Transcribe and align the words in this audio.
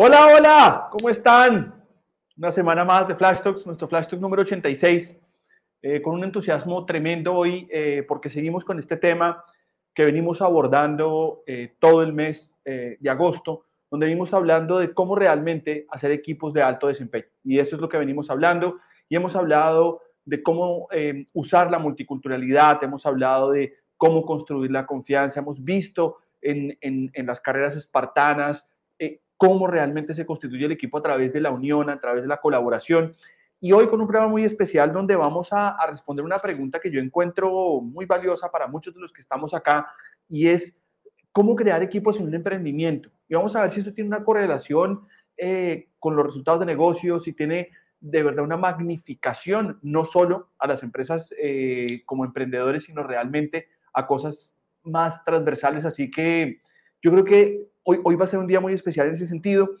Hola, 0.00 0.28
hola, 0.32 0.88
¿cómo 0.92 1.10
están? 1.10 1.74
Una 2.36 2.52
semana 2.52 2.84
más 2.84 3.08
de 3.08 3.16
Flash 3.16 3.40
Talks, 3.40 3.66
nuestro 3.66 3.88
Flash 3.88 4.06
Talk 4.06 4.20
número 4.20 4.42
86. 4.42 5.18
Eh, 5.82 6.00
con 6.00 6.14
un 6.14 6.22
entusiasmo 6.22 6.86
tremendo 6.86 7.34
hoy 7.34 7.66
eh, 7.68 8.04
porque 8.06 8.30
seguimos 8.30 8.64
con 8.64 8.78
este 8.78 8.96
tema 8.96 9.44
que 9.92 10.04
venimos 10.04 10.40
abordando 10.40 11.42
eh, 11.48 11.74
todo 11.80 12.04
el 12.04 12.12
mes 12.12 12.56
de 12.64 13.10
agosto, 13.10 13.64
donde 13.90 14.06
venimos 14.06 14.32
hablando 14.34 14.78
de 14.78 14.94
cómo 14.94 15.16
realmente 15.16 15.84
hacer 15.90 16.12
equipos 16.12 16.52
de 16.52 16.62
alto 16.62 16.86
desempeño. 16.86 17.26
Y 17.42 17.58
eso 17.58 17.74
es 17.74 17.82
lo 17.82 17.88
que 17.88 17.98
venimos 17.98 18.30
hablando. 18.30 18.78
Y 19.08 19.16
hemos 19.16 19.34
hablado 19.34 20.02
de 20.24 20.44
cómo 20.44 20.86
usar 21.32 21.72
la 21.72 21.80
multiculturalidad, 21.80 22.84
hemos 22.84 23.04
hablado 23.04 23.50
de 23.50 23.74
cómo 23.96 24.24
construir 24.24 24.70
la 24.70 24.86
confianza, 24.86 25.40
hemos 25.40 25.64
visto 25.64 26.18
en, 26.40 26.78
en, 26.82 27.10
en 27.14 27.26
las 27.26 27.40
carreras 27.40 27.74
espartanas 27.74 28.64
cómo 29.38 29.66
realmente 29.66 30.12
se 30.12 30.26
constituye 30.26 30.66
el 30.66 30.72
equipo 30.72 30.98
a 30.98 31.02
través 31.02 31.32
de 31.32 31.40
la 31.40 31.50
unión, 31.50 31.88
a 31.88 31.98
través 31.98 32.22
de 32.22 32.28
la 32.28 32.36
colaboración 32.36 33.14
y 33.60 33.72
hoy 33.72 33.88
con 33.88 34.00
un 34.00 34.06
programa 34.06 34.30
muy 34.30 34.44
especial 34.44 34.92
donde 34.92 35.16
vamos 35.16 35.48
a, 35.52 35.76
responder 35.88 36.24
una 36.24 36.38
pregunta 36.38 36.78
que 36.78 36.90
yo 36.90 37.00
encuentro 37.00 37.80
muy 37.80 38.06
valiosa 38.06 38.50
para 38.50 38.68
muchos 38.68 38.94
de 38.94 39.00
los 39.00 39.12
que 39.12 39.20
estamos 39.20 39.52
acá 39.52 39.88
y 40.28 40.46
es 40.46 40.76
cómo 41.32 41.56
crear 41.56 41.82
equipos 41.82 42.20
en 42.20 42.26
un 42.26 42.34
emprendimiento. 42.34 43.10
Y 43.28 43.34
vamos 43.34 43.56
a 43.56 43.62
ver 43.62 43.70
si 43.72 43.80
esto 43.80 43.92
tiene 43.92 44.08
una 44.08 44.24
correlación 44.24 45.06
eh, 45.36 45.88
con 45.98 46.14
los 46.14 46.24
resultados 46.24 46.60
de 46.60 46.66
negocios, 46.66 47.24
si 47.24 47.32
tiene 47.32 47.70
de 48.00 48.22
verdad 48.22 48.44
una 48.44 48.56
magnificación, 48.56 49.80
no 49.82 50.04
solo 50.04 50.52
a 50.58 50.68
las 50.68 50.84
empresas 50.84 51.34
eh, 51.42 52.02
como 52.06 52.24
emprendedores, 52.24 52.84
sino 52.84 53.02
realmente 53.02 53.66
a 53.92 54.06
cosas 54.06 54.54
más 54.84 55.24
transversales. 55.24 55.84
Así 55.84 56.12
que 56.12 56.60
yo 57.02 57.12
creo 57.12 57.24
que 57.24 57.68
hoy, 57.84 58.00
hoy 58.04 58.14
va 58.16 58.24
a 58.24 58.28
ser 58.28 58.40
un 58.40 58.46
día 58.46 58.60
muy 58.60 58.72
especial 58.72 59.08
en 59.08 59.14
ese 59.14 59.26
sentido. 59.26 59.76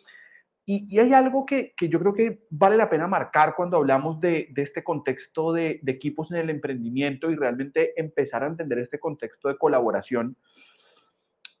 Y, 0.70 0.98
hay 0.98 1.14
algo 1.14 1.46
que, 1.46 1.72
yo 1.80 1.98
creo 1.98 2.12
que 2.12 2.44
vale 2.50 2.76
la 2.76 2.90
pena 2.90 3.06
marcar 3.06 3.54
cuando 3.56 3.78
hablamos 3.78 4.20
de, 4.20 4.52
este 4.54 4.84
contexto 4.84 5.54
de, 5.54 5.80
equipos 5.86 6.30
en 6.30 6.36
el 6.36 6.50
emprendimiento 6.50 7.30
y 7.30 7.36
realmente 7.36 7.98
empezar 7.98 8.44
a 8.44 8.48
entender 8.48 8.78
este 8.78 8.98
contexto 8.98 9.48
de 9.48 9.56
colaboración. 9.56 10.36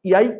Y 0.02 0.12
hay 0.12 0.38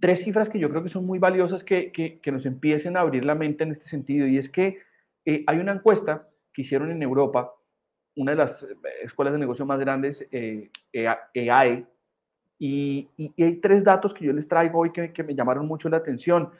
tres 0.00 0.24
cifras 0.24 0.48
que 0.48 0.58
yo 0.58 0.68
creo 0.68 0.82
que 0.82 0.88
son 0.88 1.06
muy 1.06 1.20
valiosas 1.20 1.62
que, 1.62 2.20
nos 2.26 2.44
empiecen 2.44 2.96
a 2.96 3.02
abrir 3.02 3.24
la 3.24 3.36
mente 3.36 3.62
en 3.62 3.70
este 3.70 3.86
sentido. 3.86 4.26
Y 4.26 4.36
es 4.36 4.48
que 4.48 4.80
eh, 5.24 5.44
hay 5.46 5.58
una 5.58 5.74
encuesta 5.74 6.28
que 6.52 6.62
hicieron 6.62 6.90
en 6.90 7.00
Europa, 7.04 7.54
una 8.16 8.32
de 8.32 8.38
las 8.38 8.64
eh, 8.64 8.66
escuelas 9.04 9.32
de 9.32 9.38
negocio 9.38 9.64
más 9.64 9.78
grandes, 9.78 10.26
EAE, 10.32 10.70
eh, 10.92 11.06
e 11.34 11.86
y, 12.58 13.08
hay 13.38 13.56
tres 13.56 13.84
datos 13.84 14.12
que 14.12 14.24
yo 14.24 14.32
les 14.32 14.48
traigo 14.48 14.80
hoy 14.80 14.92
que, 14.92 15.12
que 15.12 15.22
me 15.22 15.34
llamaron 15.34 15.66
mucho 15.66 15.88
la 15.88 15.98
atención 15.98 16.50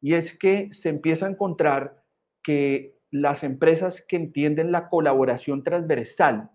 y 0.00 0.14
es 0.14 0.36
que 0.36 0.72
se 0.72 0.88
empieza 0.88 1.26
a 1.26 1.30
encontrar 1.30 2.02
que 2.42 2.98
las 3.10 3.44
empresas 3.44 4.00
que 4.00 4.16
entienden 4.16 4.72
la 4.72 4.88
colaboración 4.88 5.62
transversal 5.62 6.50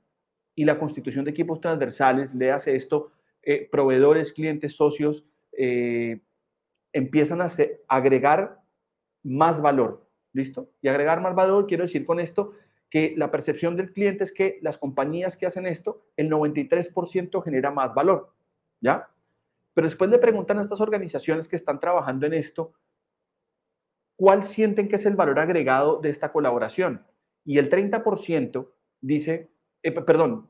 y 0.56 0.66
la 0.66 0.80
constitución 0.80 1.24
de 1.24 1.31
equipos 1.31 1.62
transversales, 1.62 2.34
le 2.34 2.52
hace 2.52 2.75
esto, 2.75 3.12
eh, 3.44 3.69
proveedores, 3.72 4.34
clientes, 4.34 4.75
socios, 4.75 5.25
eh, 5.52 6.19
empiezan 6.91 7.41
a 7.41 7.47
agregar 7.88 8.59
más 9.24 9.62
valor. 9.62 10.06
¿Listo? 10.34 10.69
Y 10.81 10.88
agregar 10.88 11.22
más 11.22 11.36
valor, 11.36 11.68
quiero 11.68 11.84
decir 11.84 12.06
con 12.06 12.19
esto 12.19 12.53
que 12.90 13.13
la 13.18 13.31
percepción 13.31 13.75
del 13.75 13.94
cliente 13.94 14.24
es 14.24 14.31
que 14.31 14.59
las 14.62 14.78
compañías 14.78 15.38
que 15.38 15.46
hacen 15.46 15.66
esto, 15.66 16.06
el 16.16 16.30
93% 16.30 17.44
genera 17.44 17.72
más 17.72 17.94
valor. 17.94 18.34
¿Ya? 18.81 19.09
Pero 19.73 19.88
después 19.88 20.09
le 20.09 20.17
preguntan 20.17 20.57
a 20.57 20.61
estas 20.61 20.81
organizaciones 20.81 21.47
que 21.47 21.55
están 21.55 21.79
trabajando 21.79 22.25
en 22.25 22.33
esto, 22.33 22.73
¿cuál 24.15 24.43
sienten 24.43 24.88
que 24.88 24.95
es 24.95 25.05
el 25.05 25.15
valor 25.15 25.39
agregado 25.39 25.99
de 25.99 26.09
esta 26.09 26.31
colaboración? 26.31 27.05
Y 27.45 27.59
el 27.59 27.69
30% 27.69 28.71
dice, 29.01 29.51
eh, 29.83 29.91
perdón, 29.91 30.49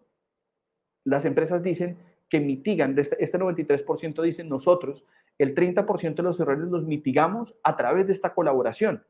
las 1.03 1.25
empresas 1.25 1.61
dicen 1.61 1.97
que 2.29 2.39
mitigan, 2.39 2.97
este, 2.97 3.21
este 3.23 3.37
93% 3.37 4.21
dicen 4.21 4.49
nosotros, 4.49 5.05
el 5.37 5.53
30% 5.55 6.15
de 6.15 6.23
los 6.23 6.39
errores 6.39 6.67
los 6.67 6.85
mitigamos 6.85 7.55
a 7.63 7.75
través 7.77 8.07
de 8.07 8.13
esta 8.13 8.33
colaboración, 8.33 9.05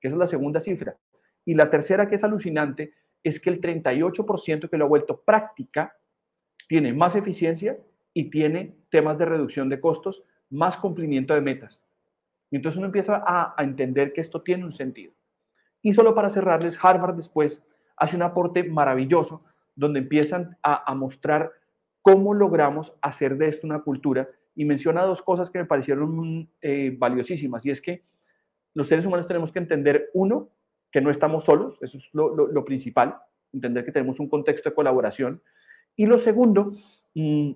que 0.00 0.08
es 0.08 0.14
la 0.14 0.26
segunda 0.26 0.60
cifra. 0.60 0.96
Y 1.44 1.54
la 1.54 1.70
tercera, 1.70 2.08
que 2.08 2.14
es 2.14 2.24
alucinante, 2.24 2.94
es 3.22 3.40
que 3.40 3.50
el 3.50 3.60
38% 3.60 4.68
que 4.68 4.76
lo 4.76 4.84
ha 4.84 4.88
vuelto 4.88 5.22
práctica 5.22 5.96
tiene 6.68 6.92
más 6.92 7.16
eficiencia 7.16 7.78
y 8.14 8.30
tiene 8.30 8.76
temas 8.90 9.18
de 9.18 9.26
reducción 9.26 9.68
de 9.68 9.80
costos, 9.80 10.22
más 10.48 10.76
cumplimiento 10.76 11.34
de 11.34 11.40
metas. 11.40 11.84
Y 12.50 12.56
entonces 12.56 12.78
uno 12.78 12.86
empieza 12.86 13.22
a, 13.26 13.54
entender 13.58 14.12
que 14.12 14.20
esto 14.20 14.40
tiene 14.42 14.64
un 14.64 14.72
sentido. 14.72 15.12
Y 15.82 15.92
solo 15.92 16.14
para 16.14 16.30
cerrarles, 16.30 16.78
Harvard 16.80 17.16
después 17.16 17.62
hace 17.96 18.16
un 18.16 18.22
aporte 18.22 18.64
maravilloso 18.64 19.44
donde 19.74 19.98
empiezan 19.98 20.56
a, 20.62 20.94
mostrar 20.94 21.52
cómo 22.00 22.32
logramos 22.32 22.94
hacer 23.02 23.36
de 23.36 23.48
esto 23.48 23.66
una 23.66 23.80
cultura 23.80 24.28
y 24.54 24.64
menciona 24.64 25.02
dos 25.02 25.20
cosas 25.20 25.50
que 25.50 25.58
me 25.58 25.64
parecieron 25.64 26.48
eh, 26.62 26.94
valiosísimas 26.96 27.66
y 27.66 27.70
es 27.70 27.80
que 27.80 28.04
los 28.74 28.88
seres 28.88 29.06
humanos 29.06 29.26
tenemos 29.26 29.52
que 29.52 29.58
entender, 29.58 30.10
uno, 30.14 30.50
que 30.90 31.00
no 31.00 31.10
estamos 31.10 31.44
solos, 31.44 31.78
eso 31.80 31.98
es 31.98 32.10
lo, 32.12 32.64
principal, 32.64 33.16
entender 33.52 33.84
que 33.84 33.92
tenemos 33.92 34.20
un 34.20 34.28
contexto 34.28 34.68
de 34.68 34.74
colaboración. 34.74 35.42
Y 35.96 36.06
lo 36.06 36.18
segundo, 36.18 36.72
mm, 37.14 37.52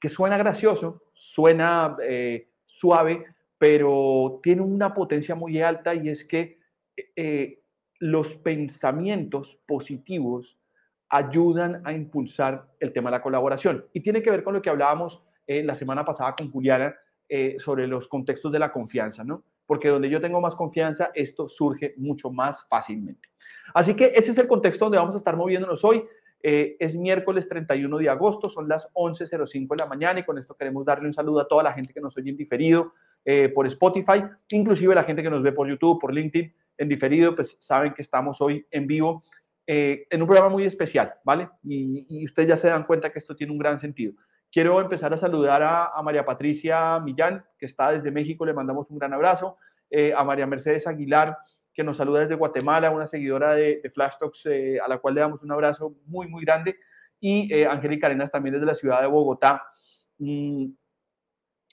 que 0.00 0.08
suena 0.08 0.36
gracioso, 0.36 1.02
suena 1.12 1.96
eh, 2.02 2.48
suave, 2.64 3.24
pero 3.58 4.40
tiene 4.42 4.62
una 4.62 4.92
potencia 4.92 5.34
muy 5.34 5.60
alta 5.62 5.94
y 5.94 6.08
es 6.08 6.24
que 6.24 6.58
eh, 7.14 7.62
los 7.98 8.34
pensamientos 8.36 9.58
positivos 9.66 10.58
ayudan 11.08 11.82
a 11.84 11.92
impulsar 11.92 12.68
el 12.80 12.92
tema 12.92 13.10
de 13.10 13.16
la 13.16 13.22
colaboración. 13.22 13.86
Y 13.92 14.00
tiene 14.00 14.22
que 14.22 14.30
ver 14.30 14.42
con 14.42 14.54
lo 14.54 14.62
que 14.62 14.70
hablábamos 14.70 15.22
eh, 15.46 15.62
la 15.62 15.74
semana 15.74 16.04
pasada 16.04 16.34
con 16.34 16.50
Juliana 16.50 16.94
eh, 17.28 17.56
sobre 17.58 17.86
los 17.86 18.08
contextos 18.08 18.52
de 18.52 18.58
la 18.58 18.72
confianza, 18.72 19.24
¿no? 19.24 19.44
Porque 19.66 19.88
donde 19.88 20.10
yo 20.10 20.20
tengo 20.20 20.40
más 20.40 20.54
confianza, 20.54 21.10
esto 21.14 21.48
surge 21.48 21.94
mucho 21.96 22.30
más 22.30 22.66
fácilmente. 22.68 23.28
Así 23.74 23.94
que 23.94 24.12
ese 24.14 24.30
es 24.32 24.38
el 24.38 24.46
contexto 24.46 24.84
donde 24.84 24.98
vamos 24.98 25.14
a 25.14 25.18
estar 25.18 25.36
moviéndonos 25.36 25.84
hoy. 25.84 26.04
Es 26.42 26.94
miércoles 26.94 27.48
31 27.48 27.98
de 27.98 28.08
agosto, 28.08 28.48
son 28.48 28.68
las 28.68 28.92
11.05 28.94 29.68
de 29.68 29.76
la 29.76 29.86
mañana 29.86 30.20
y 30.20 30.24
con 30.24 30.38
esto 30.38 30.54
queremos 30.54 30.84
darle 30.84 31.08
un 31.08 31.14
saludo 31.14 31.40
a 31.40 31.48
toda 31.48 31.64
la 31.64 31.72
gente 31.72 31.92
que 31.92 32.00
nos 32.00 32.16
oye 32.16 32.30
en 32.30 32.36
diferido, 32.36 32.92
eh, 33.28 33.48
por 33.48 33.66
Spotify, 33.66 34.22
inclusive 34.50 34.94
la 34.94 35.02
gente 35.02 35.20
que 35.20 35.28
nos 35.28 35.42
ve 35.42 35.50
por 35.50 35.66
YouTube, 35.66 35.98
por 36.00 36.14
LinkedIn, 36.14 36.54
en 36.78 36.88
diferido, 36.88 37.34
pues 37.34 37.56
saben 37.58 37.92
que 37.92 38.02
estamos 38.02 38.40
hoy 38.40 38.64
en 38.70 38.86
vivo 38.86 39.24
eh, 39.66 40.06
en 40.10 40.22
un 40.22 40.28
programa 40.28 40.48
muy 40.48 40.64
especial, 40.64 41.12
¿vale? 41.24 41.48
Y, 41.64 42.24
ustedes 42.24 42.50
ya 42.50 42.54
se 42.54 42.68
dan 42.68 42.84
cuenta 42.84 43.10
que 43.10 43.18
esto 43.18 43.34
tiene 43.34 43.52
un 43.52 43.58
gran 43.58 43.80
sentido. 43.80 44.12
Quiero 44.52 44.80
empezar 44.80 45.12
a 45.12 45.16
saludar 45.16 45.60
a, 45.60 46.00
María 46.04 46.24
Patricia 46.24 47.00
Millán, 47.00 47.44
que 47.58 47.66
está 47.66 47.90
desde 47.90 48.12
México, 48.12 48.46
le 48.46 48.54
mandamos 48.54 48.92
un 48.92 48.98
gran 48.98 49.12
abrazo, 49.12 49.56
eh, 49.90 50.14
a 50.16 50.22
María 50.22 50.46
Mercedes 50.46 50.86
Aguilar, 50.86 51.36
que 51.76 51.84
nos 51.84 51.98
saluda 51.98 52.20
desde 52.20 52.34
Guatemala, 52.34 52.90
una 52.90 53.06
seguidora 53.06 53.54
de, 53.54 53.82
Flash 53.94 54.14
Talks, 54.18 54.48
a 54.82 54.88
la 54.88 54.98
cual 54.98 55.14
le 55.14 55.20
damos 55.20 55.42
un 55.42 55.52
abrazo 55.52 55.94
muy, 56.06 56.26
muy 56.26 56.42
grande, 56.42 56.76
y 57.20 57.52
Angélica 57.64 58.06
Arenas 58.06 58.30
también 58.30 58.54
desde 58.54 58.66
la 58.66 58.74
ciudad 58.74 59.02
de 59.02 59.06
Bogotá, 59.06 59.62
mm, 60.18 60.66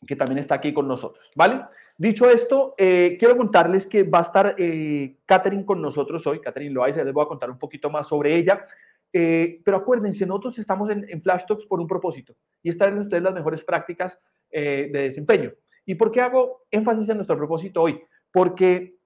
que 0.05 0.15
también 0.15 0.39
está 0.39 0.55
aquí 0.55 0.73
con 0.73 0.87
nosotros, 0.87 1.31
¿vale? 1.35 1.61
Dicho 1.97 2.29
esto, 2.29 2.75
eh, 2.77 3.15
quiero 3.19 3.37
contarles 3.37 3.85
que 3.85 4.03
va 4.03 4.19
a 4.19 4.23
estar 4.23 4.55
eh, 4.57 5.17
Catherine 5.25 5.65
con 5.65 5.81
nosotros 5.81 6.25
hoy, 6.27 6.41
Catherine 6.41 6.73
Loaiza, 6.73 7.03
les 7.03 7.13
voy 7.13 7.23
a 7.23 7.27
contar 7.27 7.49
un 7.49 7.59
poquito 7.59 7.89
más 7.89 8.07
sobre 8.07 8.35
ella, 8.35 8.65
eh, 9.11 9.61
pero 9.63 9.77
acuérdense, 9.77 10.25
nosotros 10.25 10.57
estamos 10.59 10.89
en, 10.89 11.05
en, 11.07 11.21
Flash 11.21 11.43
Talks 11.47 11.65
por 11.65 11.79
un 11.79 11.87
propósito 11.87 12.35
y 12.63 12.69
es 12.69 12.77
traerles 12.77 13.03
ustedes 13.03 13.21
las 13.21 13.33
mejores 13.33 13.63
prácticas 13.63 14.19
de 14.51 14.87
desempeño. 14.87 15.51
¿Y 15.83 15.95
por 15.95 16.11
qué 16.11 16.21
hago 16.21 16.65
énfasis 16.69 17.09
en 17.09 17.17
nuestro 17.17 17.35
propósito 17.35 17.81
hoy? 17.81 17.99
Porque 18.31 18.97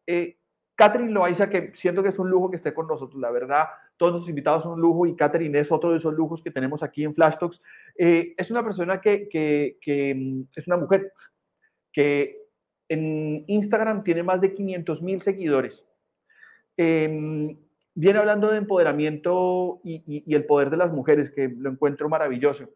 Catherine 0.77 1.12
Loaiza, 1.12 1.50
que 1.50 1.74
siento 1.74 2.01
que 2.01 2.09
es 2.09 2.19
un 2.19 2.29
lujo 2.29 2.50
que 2.50 2.56
esté 2.56 2.74
con 2.74 2.88
nosotros, 2.88 3.19
la 3.19 3.31
verdad, 3.31 3.65
todos 3.97 4.13
los 4.13 4.29
invitados 4.29 4.63
son 4.63 4.74
un 4.74 4.81
lujo 4.81 5.06
y 5.06 5.15
Catherine 5.15 5.59
es 5.59 5.71
otro 5.71 5.91
de 5.91 5.97
esos 5.97 6.13
lujos 6.13 6.41
que 6.41 6.51
tenemos 6.51 6.83
aquí 6.83 7.03
en 7.03 7.13
Flash 7.13 7.38
Talks. 7.38 7.62
es 7.95 8.51
una 8.51 8.63
persona 8.63 9.01
que 9.01 9.75
mm, 10.15 10.41
es 10.56 10.68
una 10.68 10.77
mujer 10.77 11.12
que 11.91 12.47
en 12.89 13.44
Instagram 13.47 14.03
tiene 14.03 14.24
más 14.24 14.39
de 14.41 14.53
500 14.53 15.01
mil 15.01 15.21
seguidores. 15.21 15.85
Em, 16.77 17.57
viene 17.95 18.19
hablando 18.19 18.50
de 18.50 18.57
empoderamiento 18.57 19.81
y, 19.83 20.24
el 20.33 20.45
poder 20.45 20.69
de 20.69 20.77
las 20.77 20.94
mujeres, 20.94 21.31
que 21.31 21.50
lo 21.50 21.71
encuentro 21.71 22.07
maravilloso. 22.07 22.69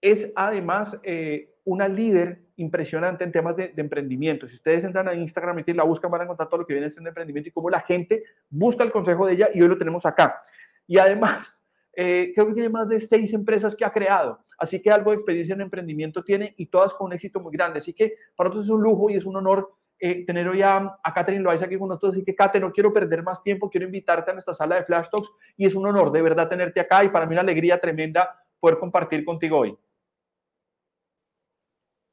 Es 0.00 0.32
además 0.36 0.98
eh, 1.02 1.54
una 1.64 1.88
líder 1.88 2.42
impresionante 2.56 3.24
en 3.24 3.32
temas 3.32 3.56
de, 3.56 3.72
emprendimiento. 3.76 4.48
Si 4.48 4.54
ustedes 4.54 4.84
entran 4.84 5.06
a 5.06 5.14
Instagram 5.14 5.62
y 5.64 5.72
la 5.72 5.84
buscan, 5.84 6.10
van 6.10 6.22
a 6.22 6.24
encontrar 6.24 6.48
todo 6.48 6.60
lo 6.60 6.66
que 6.66 6.72
viene 6.72 6.90
siendo 6.90 7.08
emprendimiento 7.08 7.48
y 7.48 7.52
cómo 7.52 7.70
la 7.70 7.80
gente 7.80 8.24
busca 8.48 8.82
el 8.84 8.90
consejo 8.90 9.26
de 9.26 9.34
ella 9.34 9.48
y 9.52 9.60
hoy 9.62 9.68
lo 9.68 9.78
tenemos 9.78 10.06
acá. 10.06 10.42
Y 10.86 10.98
además, 10.98 11.60
eh, 11.94 12.32
creo 12.34 12.48
que 12.48 12.54
tiene 12.54 12.68
más 12.68 12.88
de 12.88 13.00
seis 13.00 13.32
empresas 13.32 13.76
que 13.76 13.84
ha 13.84 13.92
creado. 13.92 14.40
Así 14.58 14.80
que 14.80 14.90
algo 14.90 15.10
de 15.10 15.16
experiencia 15.16 15.54
en 15.54 15.60
emprendimiento 15.60 16.24
tiene 16.24 16.52
y 16.56 16.66
todas 16.66 16.92
con 16.94 17.06
un 17.08 17.12
éxito 17.12 17.38
muy 17.38 17.52
grande. 17.52 17.78
Así 17.78 17.92
que 17.92 18.14
para 18.34 18.48
nosotros 18.48 18.66
es 18.66 18.70
un 18.70 18.82
lujo 18.82 19.10
y 19.10 19.14
es 19.14 19.24
un 19.24 19.36
honor 19.36 19.70
eh, 20.00 20.24
tener 20.24 20.48
hoy 20.48 20.62
a, 20.62 20.98
a 21.02 21.14
Catherine 21.14 21.44
Loaiza 21.44 21.66
aquí 21.66 21.76
con 21.76 21.88
nosotros. 21.88 22.14
Así 22.14 22.24
que, 22.24 22.34
Kate, 22.34 22.58
no 22.58 22.72
quiero 22.72 22.92
perder 22.92 23.22
más 23.22 23.42
tiempo, 23.42 23.68
quiero 23.68 23.86
invitarte 23.86 24.30
a 24.30 24.34
nuestra 24.34 24.54
sala 24.54 24.76
de 24.76 24.84
Flash 24.84 25.08
Talks 25.10 25.30
y 25.56 25.66
es 25.66 25.74
un 25.74 25.86
honor 25.86 26.10
de 26.10 26.22
verdad 26.22 26.48
tenerte 26.48 26.80
acá 26.80 27.04
y 27.04 27.08
para 27.08 27.26
mí 27.26 27.34
una 27.34 27.42
alegría 27.42 27.78
tremenda 27.78 28.42
poder 28.58 28.78
compartir 28.78 29.24
contigo 29.24 29.58
hoy. 29.58 29.78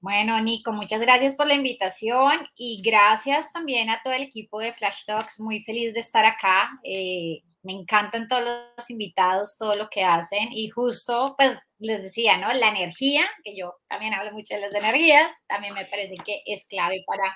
Bueno, 0.05 0.39
Nico, 0.39 0.71
muchas 0.71 1.01
gracias 1.01 1.33
por 1.33 1.47
la 1.47 1.55
invitación 1.55 2.29
y 2.55 2.79
gracias 2.85 3.51
también 3.51 3.89
a 3.89 4.01
todo 4.03 4.13
el 4.13 4.21
equipo 4.21 4.59
de 4.59 4.71
Flash 4.71 5.03
Talks. 5.07 5.39
Muy 5.39 5.63
feliz 5.63 5.95
de 5.95 5.99
estar 5.99 6.23
acá. 6.23 6.79
Eh, 6.83 7.41
me 7.63 7.73
encantan 7.73 8.27
todos 8.27 8.43
los 8.77 8.89
invitados, 8.91 9.57
todo 9.57 9.73
lo 9.73 9.89
que 9.89 10.03
hacen 10.03 10.49
y 10.51 10.69
justo, 10.69 11.33
pues 11.35 11.59
les 11.79 12.03
decía, 12.03 12.37
¿no? 12.37 12.53
La 12.53 12.69
energía, 12.69 13.23
que 13.43 13.57
yo 13.57 13.77
también 13.87 14.13
hablo 14.13 14.31
mucho 14.31 14.53
de 14.53 14.61
las 14.61 14.75
energías, 14.75 15.33
también 15.47 15.73
me 15.73 15.85
parece 15.85 16.13
que 16.23 16.43
es 16.45 16.67
clave 16.67 17.03
para 17.07 17.35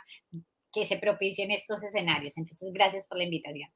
que 0.71 0.85
se 0.85 0.99
propicien 0.99 1.49
estos 1.49 1.81
escenarios. 1.81 2.37
Entonces, 2.37 2.71
gracias 2.71 3.07
por 3.07 3.17
la 3.17 3.23
invitación. 3.23 3.71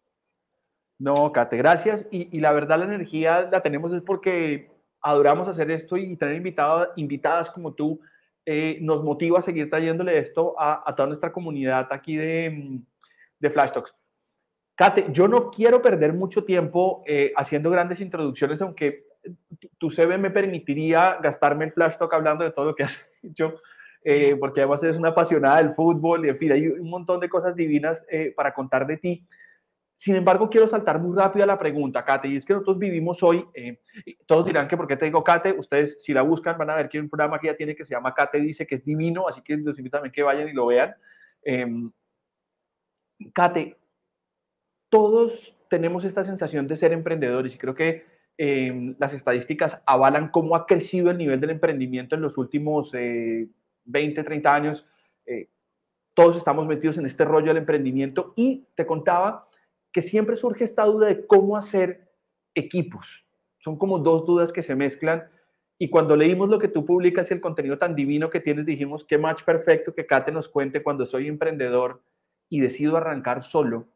No, 1.00 1.32
Kate, 1.32 1.58
gracias. 1.58 2.06
Y, 2.12 2.40
la 2.40 2.52
verdad, 2.52 2.78
la 2.78 2.86
energía 2.86 3.50
la 3.52 3.64
tenemos 3.64 3.92
es 3.92 4.04
porque 4.04 4.70
adoramos 5.02 5.48
hacer 5.48 5.72
esto 5.72 5.98
y 5.98 6.16
tener 6.16 6.36
invitadas, 6.36 6.90
invitadas 6.96 7.50
como 7.50 7.74
tú 7.74 8.00
eh, 8.46 8.78
nos 8.82 9.02
motiva 9.04 9.40
a 9.40 9.42
seguir 9.42 9.70
trayéndole 9.70 10.18
esto 10.18 10.56
a, 10.58 10.94
toda 10.96 11.08
nuestra 11.08 11.32
comunidad 11.32 11.88
aquí 11.92 12.18
de, 12.18 12.50
mm, 12.50 12.86
de 13.40 13.50
Flash 13.50 13.72
Talks. 13.72 13.96
Kate, 14.76 15.06
yo 15.12 15.28
no 15.28 15.50
quiero 15.50 15.82
perder 15.82 16.14
mucho 16.14 16.44
tiempo 16.44 17.04
eh, 17.06 17.32
haciendo 17.38 17.70
grandes 17.70 18.02
introducciones, 18.02 18.62
aunque 18.62 19.06
tu 19.78 19.90
CV 19.90 20.18
me 20.18 20.32
permitiría 20.32 21.20
gastarme 21.22 21.66
el 21.66 21.72
Flash 21.72 21.96
Talk 21.98 22.14
hablando 22.14 22.44
de 22.44 22.52
todo 22.52 22.66
lo 22.66 22.76
que 22.76 22.84
has 22.84 23.10
hecho, 23.22 23.62
eh, 24.04 24.36
porque 24.40 24.62
además 24.62 24.84
eres 24.84 24.98
una 24.98 25.10
apasionada 25.10 25.58
del 25.58 25.74
fútbol 25.74 26.26
y 26.26 26.30
en 26.30 26.38
fin, 26.38 26.52
hay 26.52 26.68
un 26.68 26.90
montón 26.90 27.22
de 27.22 27.30
cosas 27.30 27.56
divinas 27.56 28.04
para 28.36 28.54
contar 28.54 28.86
de 28.86 28.98
ti. 28.98 29.28
Sin 30.04 30.18
embargo, 30.18 30.50
quiero 30.50 30.68
saltar 30.68 31.00
muy 31.00 31.16
rápido 31.16 31.46
a 31.46 31.48
la 31.48 31.58
pregunta, 31.58 32.04
Kate, 32.04 32.28
y 32.28 32.36
es 32.36 32.44
que 32.44 32.52
nosotros 32.52 32.78
vivimos 32.78 33.24
hoy, 33.24 33.46
eh, 33.54 33.80
todos 34.26 34.46
dirán 34.46 34.68
que 34.68 34.76
por 34.76 34.86
qué 34.86 34.98
te 34.98 35.06
digo 35.06 35.24
Kate, 35.24 35.54
ustedes 35.58 36.04
si 36.04 36.14
la 36.14 36.24
buscan 36.24 36.58
van 36.58 36.72
a 36.72 36.76
ver 36.76 36.90
que 36.90 36.98
hay 36.98 37.04
un 37.04 37.10
programa 37.10 37.40
que 37.40 37.48
ya 37.48 37.56
tiene 37.56 37.74
que 37.74 37.86
se 37.86 37.94
llama 37.94 38.14
Kate 38.14 38.42
Dice, 38.42 38.68
que 38.68 38.76
es 38.76 38.84
divino, 38.84 39.30
así 39.30 39.42
que 39.42 39.56
los 39.56 39.78
invito 39.78 39.96
también 39.96 40.12
que 40.12 40.22
vayan 40.22 40.50
y 40.50 40.52
lo 40.52 40.66
vean. 40.66 40.94
Eh, 41.42 41.90
Kate, 43.34 43.78
todos 44.90 45.56
tenemos 45.70 46.04
esta 46.04 46.26
sensación 46.26 46.68
de 46.68 46.76
ser 46.76 46.92
emprendedores 46.92 47.56
y 47.56 47.58
creo 47.58 47.74
que 47.74 48.06
em, 48.38 48.98
las 49.00 49.14
estadísticas 49.14 49.82
avalan 49.86 50.32
cómo 50.32 50.58
ha 50.58 50.66
crecido 50.66 51.12
el 51.12 51.18
nivel 51.18 51.40
del 51.40 51.52
emprendimiento 51.52 52.16
en 52.16 52.24
los 52.24 52.38
últimos 52.38 52.92
20, 52.92 53.50
eh, 53.86 54.24
30 54.26 54.54
años. 54.54 54.86
Eh, 55.26 55.48
todos 56.14 56.36
estamos 56.36 56.68
metidos 56.68 56.98
en 56.98 57.06
este 57.06 57.24
rollo 57.24 57.48
del 57.48 57.58
emprendimiento 57.60 58.34
y 58.36 58.68
te 58.76 58.86
contaba 58.86 59.48
que 59.94 60.02
siempre 60.02 60.36
surge 60.36 60.64
esta 60.64 60.84
duda 60.84 61.08
de 61.08 61.26
cómo 61.26 61.56
hacer 61.56 62.12
equipos. 62.56 63.26
Son 63.60 63.78
como 63.78 64.00
dos 64.00 64.26
dudas 64.26 64.52
que 64.52 64.64
se 64.64 64.76
mezclan. 64.76 65.30
Y 65.78 65.90
cuando 65.90 66.16
leímos 66.16 66.50
lo 66.50 66.60
que 66.60 66.68
tú 66.68 66.86
publicas 66.86 67.30
y 67.30 67.36
el 67.36 67.42
contenido 67.42 67.78
tan 67.78 67.96
divino 67.96 68.30
que 68.30 68.40
tienes, 68.40 68.66
dijimos, 68.66 69.06
qué 69.06 69.18
match 69.18 69.44
perfecto 69.44 69.94
que 69.94 70.06
Kate 70.06 70.32
nos 70.32 70.50
cuente 70.50 70.84
cuando 70.84 71.06
soy 71.06 71.28
emprendedor 71.28 72.02
y 72.50 72.60
decido 72.60 72.98
arrancar 72.98 73.44
solo. 73.44 73.88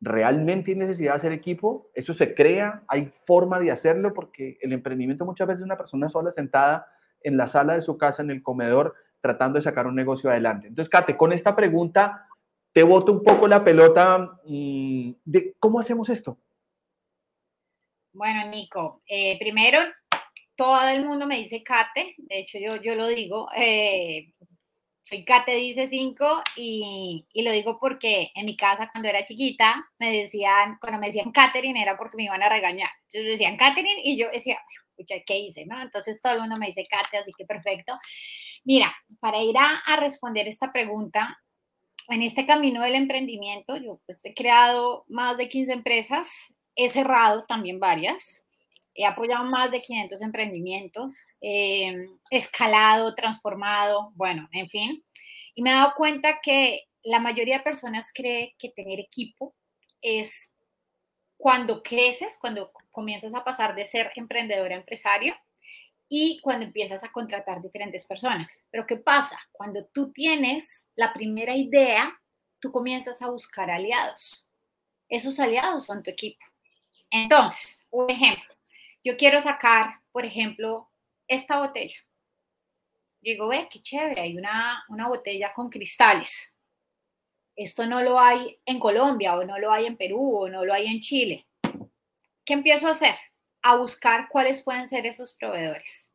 ¿Realmente 0.00 0.70
hay 0.70 0.78
necesidad 0.78 1.12
de 1.12 1.16
hacer 1.18 1.32
equipo? 1.32 1.90
¿Eso 1.94 2.14
se 2.14 2.34
crea? 2.34 2.82
¿Hay 2.88 3.06
forma 3.06 3.60
de 3.60 3.70
hacerlo? 3.70 4.14
Porque 4.14 4.58
el 4.62 4.72
emprendimiento 4.72 5.26
muchas 5.26 5.46
veces 5.46 5.60
es 5.60 5.66
una 5.66 5.76
persona 5.76 6.08
sola 6.08 6.30
sentada 6.30 6.86
en 7.22 7.36
la 7.36 7.46
sala 7.46 7.74
de 7.74 7.82
su 7.82 7.98
casa, 7.98 8.22
en 8.22 8.30
el 8.30 8.42
comedor, 8.42 8.94
tratando 9.20 9.56
de 9.58 9.62
sacar 9.62 9.86
un 9.86 9.94
negocio 9.94 10.30
adelante. 10.30 10.68
Entonces, 10.68 10.88
Kate, 10.88 11.18
con 11.18 11.32
esta 11.32 11.54
pregunta 11.54 12.26
te 12.72 12.82
boto 12.82 13.12
un 13.12 13.22
poco 13.22 13.48
la 13.48 13.64
pelota 13.64 14.38
mm, 14.44 15.12
de 15.24 15.54
cómo 15.58 15.80
hacemos 15.80 16.08
esto. 16.08 16.38
Bueno, 18.12 18.48
Nico, 18.48 19.02
eh, 19.06 19.38
primero, 19.38 19.80
todo 20.56 20.88
el 20.88 21.04
mundo 21.04 21.26
me 21.26 21.38
dice 21.38 21.62
Kate, 21.62 22.14
de 22.18 22.40
hecho 22.40 22.58
yo, 22.58 22.76
yo 22.76 22.94
lo 22.94 23.06
digo, 23.06 23.46
eh, 23.56 24.32
soy 25.02 25.24
Kate 25.24 25.54
dice 25.54 25.86
5 25.86 26.42
y, 26.56 27.26
y, 27.32 27.42
lo 27.42 27.50
digo 27.50 27.78
porque 27.80 28.30
en 28.34 28.46
mi 28.46 28.56
casa 28.56 28.90
cuando 28.92 29.08
era 29.08 29.24
chiquita 29.24 29.88
me 29.98 30.12
decían, 30.12 30.76
cuando 30.80 31.00
me 31.00 31.06
decían 31.06 31.32
Katherine 31.32 31.80
era 31.80 31.96
porque 31.96 32.16
me 32.16 32.24
iban 32.24 32.42
a 32.42 32.48
regañar. 32.48 32.90
Entonces 33.02 33.24
me 33.24 33.30
decían 33.30 33.56
Katherine 33.56 34.00
y 34.04 34.16
yo 34.16 34.28
decía, 34.30 34.60
¿qué 35.26 35.38
hice? 35.38 35.66
¿no? 35.66 35.80
Entonces 35.80 36.20
todo 36.22 36.34
el 36.34 36.40
mundo 36.40 36.58
me 36.58 36.66
dice 36.66 36.86
Kate, 36.88 37.18
así 37.18 37.32
que 37.36 37.44
perfecto. 37.44 37.98
Mira, 38.64 38.94
para 39.18 39.42
ir 39.42 39.56
a 39.58 39.96
responder 39.96 40.46
esta 40.46 40.72
pregunta, 40.72 41.40
en 42.10 42.22
este 42.22 42.46
camino 42.46 42.82
del 42.82 42.94
emprendimiento, 42.94 43.76
yo 43.76 44.00
pues, 44.06 44.20
he 44.24 44.34
creado 44.34 45.04
más 45.08 45.36
de 45.36 45.48
15 45.48 45.72
empresas, 45.72 46.54
he 46.74 46.88
cerrado 46.88 47.44
también 47.46 47.78
varias, 47.78 48.44
he 48.94 49.06
apoyado 49.06 49.44
más 49.44 49.70
de 49.70 49.80
500 49.80 50.20
emprendimientos, 50.20 51.36
he 51.40 52.08
escalado, 52.30 53.14
transformado, 53.14 54.12
bueno, 54.14 54.48
en 54.52 54.68
fin, 54.68 55.04
y 55.54 55.62
me 55.62 55.70
he 55.70 55.74
dado 55.74 55.94
cuenta 55.96 56.40
que 56.42 56.88
la 57.02 57.20
mayoría 57.20 57.58
de 57.58 57.64
personas 57.64 58.12
cree 58.12 58.54
que 58.58 58.70
tener 58.70 58.98
equipo 58.98 59.54
es 60.02 60.54
cuando 61.36 61.82
creces, 61.82 62.36
cuando 62.38 62.72
comienzas 62.90 63.32
a 63.34 63.44
pasar 63.44 63.74
de 63.74 63.84
ser 63.84 64.12
emprendedor 64.16 64.72
a 64.72 64.76
empresario, 64.76 65.34
y 66.12 66.40
cuando 66.40 66.66
empiezas 66.66 67.04
a 67.04 67.12
contratar 67.12 67.62
diferentes 67.62 68.04
personas. 68.04 68.66
Pero 68.68 68.84
¿qué 68.84 68.96
pasa? 68.96 69.38
Cuando 69.52 69.86
tú 69.86 70.10
tienes 70.10 70.90
la 70.96 71.12
primera 71.12 71.54
idea, 71.54 72.20
tú 72.58 72.72
comienzas 72.72 73.22
a 73.22 73.30
buscar 73.30 73.70
aliados. 73.70 74.50
Esos 75.08 75.38
aliados 75.38 75.86
son 75.86 76.02
tu 76.02 76.10
equipo. 76.10 76.44
Entonces, 77.10 77.86
un 77.90 78.10
ejemplo, 78.10 78.48
yo 79.04 79.16
quiero 79.16 79.40
sacar, 79.40 80.00
por 80.10 80.26
ejemplo, 80.26 80.90
esta 81.28 81.60
botella. 81.60 81.98
Digo, 83.20 83.46
ve, 83.46 83.68
qué 83.70 83.80
chévere, 83.80 84.20
hay 84.20 84.36
una, 84.36 84.84
una 84.88 85.06
botella 85.06 85.52
con 85.52 85.70
cristales. 85.70 86.52
Esto 87.54 87.86
no 87.86 88.02
lo 88.02 88.18
hay 88.18 88.60
en 88.66 88.80
Colombia 88.80 89.36
o 89.36 89.44
no 89.44 89.58
lo 89.60 89.70
hay 89.70 89.86
en 89.86 89.96
Perú 89.96 90.40
o 90.40 90.48
no 90.48 90.64
lo 90.64 90.72
hay 90.74 90.88
en 90.88 91.00
Chile. 91.00 91.46
¿Qué 92.44 92.54
empiezo 92.54 92.88
a 92.88 92.92
hacer? 92.92 93.14
A 93.62 93.76
buscar 93.76 94.28
cuáles 94.28 94.62
pueden 94.62 94.86
ser 94.86 95.06
esos 95.06 95.32
proveedores. 95.32 96.12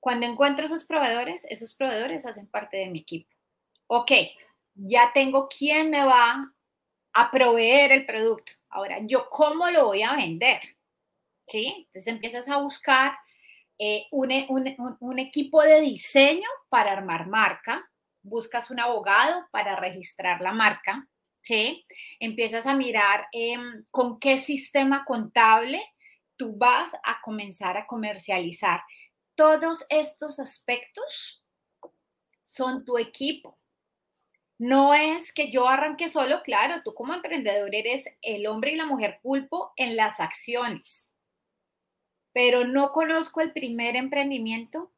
Cuando 0.00 0.26
encuentro 0.26 0.66
esos 0.66 0.84
proveedores, 0.84 1.46
esos 1.48 1.74
proveedores 1.74 2.26
hacen 2.26 2.48
parte 2.48 2.76
de 2.78 2.86
mi 2.86 3.00
equipo. 3.00 3.30
Ok, 3.86 4.10
ya 4.74 5.12
tengo 5.12 5.48
quién 5.48 5.90
me 5.90 6.04
va 6.04 6.52
a 7.12 7.30
proveer 7.30 7.92
el 7.92 8.06
producto. 8.06 8.52
Ahora, 8.68 8.98
¿yo 9.02 9.28
cómo 9.30 9.70
lo 9.70 9.86
voy 9.86 10.02
a 10.02 10.16
vender? 10.16 10.60
¿Sí? 11.46 11.74
Entonces 11.86 12.06
empiezas 12.06 12.48
a 12.48 12.56
buscar 12.56 13.12
eh, 13.78 14.06
un, 14.10 14.30
un, 15.00 15.18
equipo 15.18 15.62
de 15.62 15.80
diseño 15.80 16.48
para 16.68 16.92
armar 16.92 17.26
marca, 17.26 17.88
buscas 18.22 18.70
un 18.70 18.80
abogado 18.80 19.46
para 19.50 19.76
registrar 19.76 20.40
la 20.40 20.52
marca, 20.52 21.08
¿sí? 21.40 21.84
Empiezas 22.20 22.66
a 22.66 22.74
mirar 22.74 23.26
em, 23.32 23.84
con 23.90 24.20
qué 24.20 24.38
sistema 24.38 25.04
contable 25.04 25.82
tú 26.36 26.56
vas 26.56 26.94
a 27.04 27.20
comenzar 27.22 27.76
a 27.76 27.86
comercializar 27.86 28.80
todos 29.34 29.84
estos 29.88 30.38
aspectos 30.38 31.44
son 32.42 32.84
tu 32.84 32.98
equipo. 32.98 33.58
No 34.58 34.94
es 34.94 35.32
que 35.32 35.50
yo 35.50 35.68
arranque 35.68 36.08
solo, 36.08 36.42
claro, 36.42 36.82
tú 36.84 36.94
como 36.94 37.14
emprendedor 37.14 37.74
eres 37.74 38.06
el 38.20 38.46
hombre 38.46 38.72
y 38.72 38.76
la 38.76 38.86
mujer 38.86 39.18
pulpo 39.22 39.72
en 39.76 39.96
las 39.96 40.20
acciones, 40.20 41.16
pero 42.32 42.64
no 42.64 42.92
conozco 42.92 43.40
el 43.40 43.52
primer 43.52 43.96
emprendimiento 43.96 44.92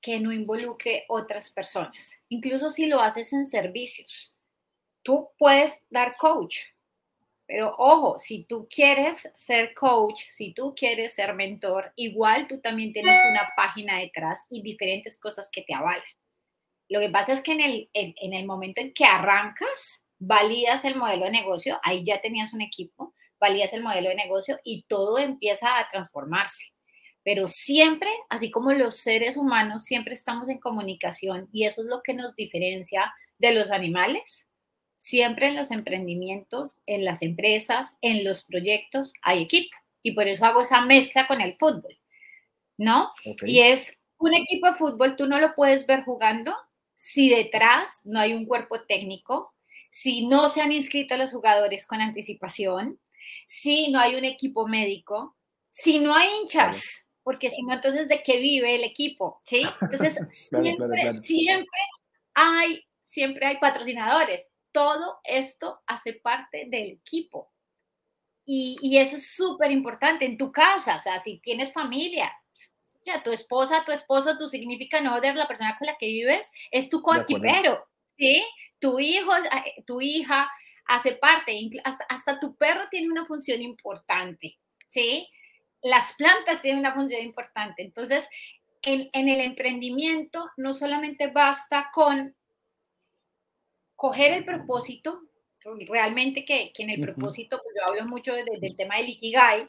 que 0.00 0.18
no 0.18 0.32
involucre 0.32 1.04
otras 1.08 1.50
personas, 1.50 2.18
incluso 2.28 2.70
si 2.70 2.86
lo 2.86 3.00
haces 3.00 3.32
en 3.32 3.44
servicios. 3.44 4.36
Tú 5.02 5.30
puedes 5.38 5.84
dar 5.90 6.16
coach, 6.16 6.73
pero 7.46 7.74
ojo, 7.78 8.18
si 8.18 8.44
tú 8.44 8.66
quieres 8.74 9.30
ser 9.34 9.74
coach, 9.74 10.22
si 10.30 10.54
tú 10.54 10.74
quieres 10.74 11.14
ser 11.14 11.34
mentor, 11.34 11.92
igual 11.96 12.46
tú 12.46 12.60
también 12.60 12.92
tienes 12.92 13.16
una 13.30 13.50
página 13.56 13.98
detrás 13.98 14.46
y 14.48 14.62
diferentes 14.62 15.20
cosas 15.20 15.50
que 15.52 15.62
te 15.62 15.74
avalan. 15.74 16.02
Lo 16.88 17.00
que 17.00 17.10
pasa 17.10 17.32
es 17.32 17.42
que 17.42 17.52
en 17.52 17.60
el, 17.60 17.90
en, 17.92 18.32
el 18.32 18.46
momento 18.46 18.80
en 18.80 18.92
que 18.92 19.04
arrancas, 19.04 20.06
validas 20.18 20.84
el 20.84 20.96
modelo 20.96 21.26
de 21.26 21.32
negocio, 21.32 21.78
ahí 21.82 22.02
ya 22.04 22.20
tenías 22.20 22.54
un 22.54 22.62
equipo, 22.62 23.14
validas 23.38 23.74
el 23.74 23.82
modelo 23.82 24.08
de 24.08 24.16
negocio 24.16 24.58
y 24.64 24.84
todo 24.88 25.18
empieza 25.18 25.78
a 25.78 25.88
transformarse. 25.88 26.72
Pero 27.22 27.46
siempre, 27.46 28.10
así 28.28 28.50
como 28.50 28.72
los 28.72 28.98
seres 28.98 29.36
humanos, 29.36 29.84
siempre 29.84 30.14
estamos 30.14 30.48
en 30.48 30.58
comunicación 30.58 31.48
y 31.52 31.64
eso 31.64 31.82
es 31.82 31.88
lo 31.88 32.02
que 32.02 32.14
nos 32.14 32.36
diferencia 32.36 33.12
de 33.38 33.52
los 33.52 33.70
animales 33.70 34.46
siempre 35.04 35.48
en 35.48 35.54
los 35.54 35.70
emprendimientos, 35.70 36.82
en 36.86 37.04
las 37.04 37.20
empresas, 37.20 37.98
en 38.00 38.24
los 38.24 38.44
proyectos 38.44 39.12
hay 39.20 39.42
equipo. 39.42 39.76
Y 40.02 40.12
por 40.12 40.28
eso 40.28 40.46
hago 40.46 40.62
esa 40.62 40.80
mezcla 40.80 41.26
con 41.26 41.42
el 41.42 41.58
fútbol, 41.58 41.98
¿no? 42.78 43.10
Y 43.44 43.60
es 43.60 43.98
un 44.16 44.32
equipo 44.32 44.66
de 44.66 44.78
fútbol, 44.78 45.14
tú 45.16 45.26
no 45.26 45.40
lo 45.40 45.54
puedes 45.54 45.84
ver 45.84 46.04
jugando 46.04 46.54
si 46.94 47.28
detrás 47.28 48.00
no 48.04 48.18
hay 48.18 48.32
un 48.32 48.46
cuerpo 48.46 48.80
técnico, 48.84 49.54
si 49.90 50.26
no 50.26 50.48
se 50.48 50.62
han 50.62 50.72
inscrito 50.72 51.18
los 51.18 51.32
jugadores 51.32 51.86
con 51.86 52.00
anticipación, 52.00 52.98
si 53.46 53.90
no 53.90 54.00
hay 54.00 54.14
un 54.14 54.24
equipo 54.24 54.66
médico, 54.66 55.36
si 55.68 55.98
no 55.98 56.14
hay 56.14 56.30
hinchas, 56.40 57.06
porque 57.22 57.50
si 57.50 57.62
no, 57.62 57.74
entonces, 57.74 58.08
¿de 58.08 58.22
qué 58.22 58.38
vive 58.38 58.74
el 58.74 58.84
equipo? 58.84 59.42
¿Sí? 59.44 59.66
Entonces, 59.82 60.18
siempre, 60.30 61.12
siempre 61.22 61.80
hay, 62.32 62.86
siempre 63.00 63.46
hay 63.46 63.58
patrocinadores, 63.58 64.48
todo 64.74 65.20
esto 65.22 65.82
hace 65.86 66.14
parte 66.14 66.66
del 66.68 66.90
equipo. 66.90 67.52
Y, 68.44 68.98
eso 68.98 69.16
es 69.16 69.34
súper 69.34 69.70
importante 69.70 70.26
en 70.26 70.36
tu 70.36 70.52
casa, 70.52 70.96
o 70.96 71.00
sea, 71.00 71.18
si 71.18 71.38
tienes 71.38 71.72
familia, 71.72 72.30
ya 73.02 73.22
tu 73.22 73.30
esposa, 73.32 73.84
tu 73.86 73.92
esposo, 73.92 74.36
tu 74.36 74.50
significant 74.50 75.06
other, 75.06 75.34
la 75.34 75.48
persona 75.48 75.78
con 75.78 75.86
la 75.86 75.96
que 75.96 76.06
vives, 76.06 76.50
es 76.70 76.90
tu 76.90 77.00
coequipero, 77.00 77.86
¿sí? 78.18 78.44
Tu 78.80 78.98
hijo, 78.98 79.34
eh, 79.36 79.82
tu 79.86 80.00
hija 80.02 80.50
hace 80.86 81.12
parte, 81.12 81.70
hasta, 81.84 82.04
hasta 82.04 82.38
tu 82.38 82.54
perro 82.56 82.82
tiene 82.90 83.08
una 83.08 83.24
función 83.24 83.62
importante, 83.62 84.58
¿sí? 84.86 85.26
Las 85.82 86.14
plantas 86.14 86.60
tienen 86.60 86.80
una 86.80 86.92
función 86.92 87.22
importante. 87.22 87.82
Entonces, 87.82 88.28
en, 88.82 89.08
en 89.14 89.28
el 89.28 89.40
emprendimiento 89.40 90.50
no 90.58 90.74
solamente 90.74 91.28
basta 91.28 91.90
con 91.94 92.34
coger 94.04 94.32
el 94.34 94.44
propósito, 94.44 95.22
realmente 95.88 96.44
que, 96.44 96.70
en 96.76 96.90
el 96.90 97.00
propósito, 97.00 97.58
pues 97.62 97.74
yo 97.74 97.88
hablo 97.88 98.06
mucho 98.06 98.34
del 98.34 98.76
tema 98.76 98.98
del 98.98 99.08
Ikigai, 99.08 99.66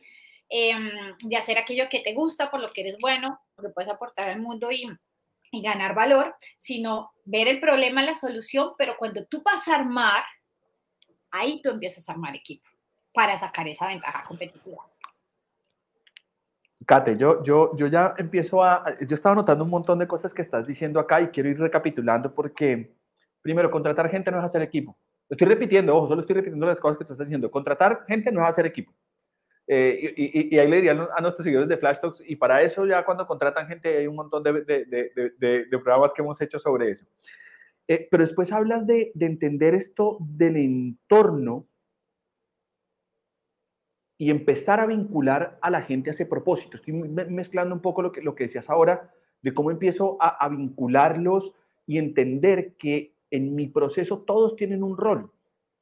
em, 0.50 0.92
de 1.24 1.38
hacer 1.38 1.58
aquello 1.58 1.86
que 1.90 2.02
te 2.02 2.14
gusta, 2.14 2.52
por 2.52 2.60
lo 2.60 2.70
que 2.74 2.82
eres 2.82 2.98
bueno, 3.00 3.40
lo 3.56 3.64
que 3.64 3.70
puedes 3.70 3.90
aportar 3.90 4.28
al 4.28 4.42
mundo 4.42 4.74
y, 4.74 4.90
y 5.52 5.62
ganar 5.62 5.96
valor, 5.96 6.36
sino 6.58 7.14
ver 7.24 7.48
el 7.48 7.62
problema, 7.62 8.04
la 8.04 8.14
solución, 8.14 8.74
pero 8.78 8.98
cuando 8.98 9.26
tú 9.26 9.42
vas 9.42 9.70
a 9.70 9.76
armar, 9.76 10.26
ahí 11.32 11.62
tú 11.62 11.70
empiezas 11.70 12.10
a 12.10 12.12
armar 12.12 12.36
equipo 12.36 12.70
para 13.14 13.38
sacar 13.38 13.70
esa 13.70 13.88
ventaja 13.88 14.26
competitiva. 14.28 14.84
Kate, 16.86 17.16
yo, 17.16 17.42
yo, 17.42 17.74
yo 17.78 17.88
ya 17.88 18.14
empiezo 18.18 18.62
a, 18.62 18.84
yo 19.00 19.16
estaba 19.16 19.34
notando 19.34 19.64
un 19.64 19.70
montón 19.70 19.98
de 19.98 20.10
cosas 20.10 20.34
que 20.34 20.42
estás 20.42 20.68
diciendo 20.68 21.00
acá 21.00 21.22
y 21.22 21.30
quiero 21.30 21.48
ir 21.48 21.58
recapitulando 21.58 22.36
porque 22.36 22.94
Primero, 23.46 23.70
contratar 23.70 24.10
gente 24.10 24.32
no 24.32 24.40
es 24.40 24.44
hacer 24.44 24.64
equipo. 24.64 24.98
Lo 25.30 25.36
estoy 25.36 25.48
repitiendo, 25.48 25.96
ojo, 25.96 26.08
solo 26.08 26.22
estoy 26.22 26.38
repitiendo 26.38 26.66
las 26.66 26.80
cosas 26.80 26.98
que 26.98 27.06
tú 27.06 27.14
estás 27.14 27.28
diciendo. 27.28 27.52
Contratar 27.52 28.04
gente 28.08 28.32
no 28.32 28.42
es 28.42 28.50
hacer 28.50 28.66
equipo. 28.66 28.92
Eh, 29.68 30.16
y, 30.18 30.58
ahí 30.58 30.68
le 30.68 30.78
diría 30.78 30.94
a 31.16 31.22
nuestros 31.22 31.44
seguidores 31.44 31.70
de 31.70 31.78
Flash 31.78 32.00
Talks, 32.00 32.24
y 32.26 32.38
para 32.38 32.64
eso 32.64 32.88
ya 32.88 33.06
cuando 33.06 33.28
contratan 33.28 33.68
gente 33.68 34.00
hay 34.00 34.08
un 34.08 34.16
montón 34.16 34.42
de, 34.42 34.52
de, 34.64 35.68
programas 35.70 36.12
que 36.12 36.24
hemos 36.24 36.42
hecho 36.42 36.58
sobre 36.58 36.90
eso. 36.90 37.06
Eh, 37.88 38.08
pero 38.10 38.24
después 38.24 38.52
hablas 38.52 38.88
de, 38.88 39.12
entender 39.20 39.76
esto 39.76 40.18
del 40.22 40.58
entorno 40.58 41.68
y 44.18 44.32
empezar 44.32 44.80
a 44.80 44.88
vincular 44.88 45.60
a 45.62 45.70
la 45.70 45.84
gente 45.84 46.10
a 46.10 46.14
ese 46.14 46.26
propósito. 46.26 46.78
Estoy 46.78 46.94
mezclando 46.94 47.76
un 47.76 47.82
poco 47.84 48.02
lo 48.02 48.12
que, 48.12 48.24
lo 48.24 48.34
que 48.34 48.46
decías 48.46 48.72
ahora, 48.72 49.14
de 49.44 49.54
cómo 49.54 49.70
empiezo 49.70 50.18
a, 50.20 50.30
a 50.44 50.50
vincularlos 50.50 51.54
y 51.86 52.00
entender 52.00 52.74
que 52.78 53.15
en 53.32 53.56
mi 53.56 53.68
proceso 53.68 54.20
todos 54.20 54.56
tienen 54.56 54.84
un 54.84 54.98
rol 54.98 55.32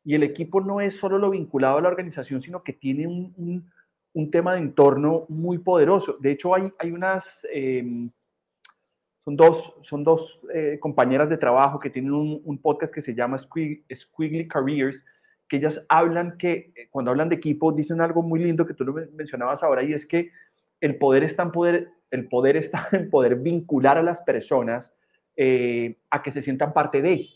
y 0.04 0.16
el 0.16 0.24
equipo 0.24 0.62
no 0.62 0.82
es 0.82 0.98
solo 0.98 1.18
lo 1.18 1.30
vinculado 1.30 1.78
a 1.78 1.82
la 1.82 1.88
organización, 1.88 2.42
sino 2.42 2.64
que 2.64 2.74
tiene 2.74 3.08
un, 3.08 3.72
tema 4.32 4.54
de 4.54 4.60
entorno 4.60 5.26
muy 5.30 5.58
poderoso. 5.60 6.18
De 6.20 6.32
hecho, 6.32 6.54
hay, 6.54 6.72
hay 6.78 6.92
unas, 6.92 7.48
em, 7.52 8.12
son 9.24 9.36
dos, 9.36 9.74
son 9.82 10.04
dos 10.04 10.42
eh, 10.54 10.78
compañeras 10.80 11.30
de 11.30 11.38
trabajo 11.38 11.80
que 11.80 11.90
tienen 11.90 12.12
un, 12.12 12.58
podcast 12.62 12.94
que 12.94 13.02
se 13.02 13.16
llama 13.16 13.38
Squiggly 13.38 14.48
Careers, 14.48 15.06
que 15.48 15.58
ellas 15.58 15.86
hablan 15.88 16.38
que, 16.38 16.74
eh, 16.76 16.90
cuando 16.92 17.12
hablan 17.12 17.30
de 17.30 17.36
equipo, 17.36 17.72
dicen 17.72 18.02
algo 18.02 18.22
muy 18.22 18.40
lindo 18.44 18.66
que 18.66 18.74
tú 18.74 18.84
lo 18.84 18.94
mencionabas 19.14 19.64
ahora, 19.64 19.84
y 19.84 19.94
es 19.94 20.06
que 20.06 20.32
el 20.82 20.98
poder 20.98 21.24
está 21.24 21.44
en 21.44 21.52
poder, 21.52 21.90
el 22.12 22.28
poder 22.28 22.58
está 22.58 22.88
en 22.92 23.10
poder 23.10 23.38
vincular 23.38 23.98
a 23.98 24.04
las 24.04 24.22
personas 24.22 24.94
eh, 25.36 25.98
a 26.12 26.22
que 26.22 26.32
se 26.32 26.42
sientan 26.42 26.74
parte 26.74 27.02
de. 27.02 27.28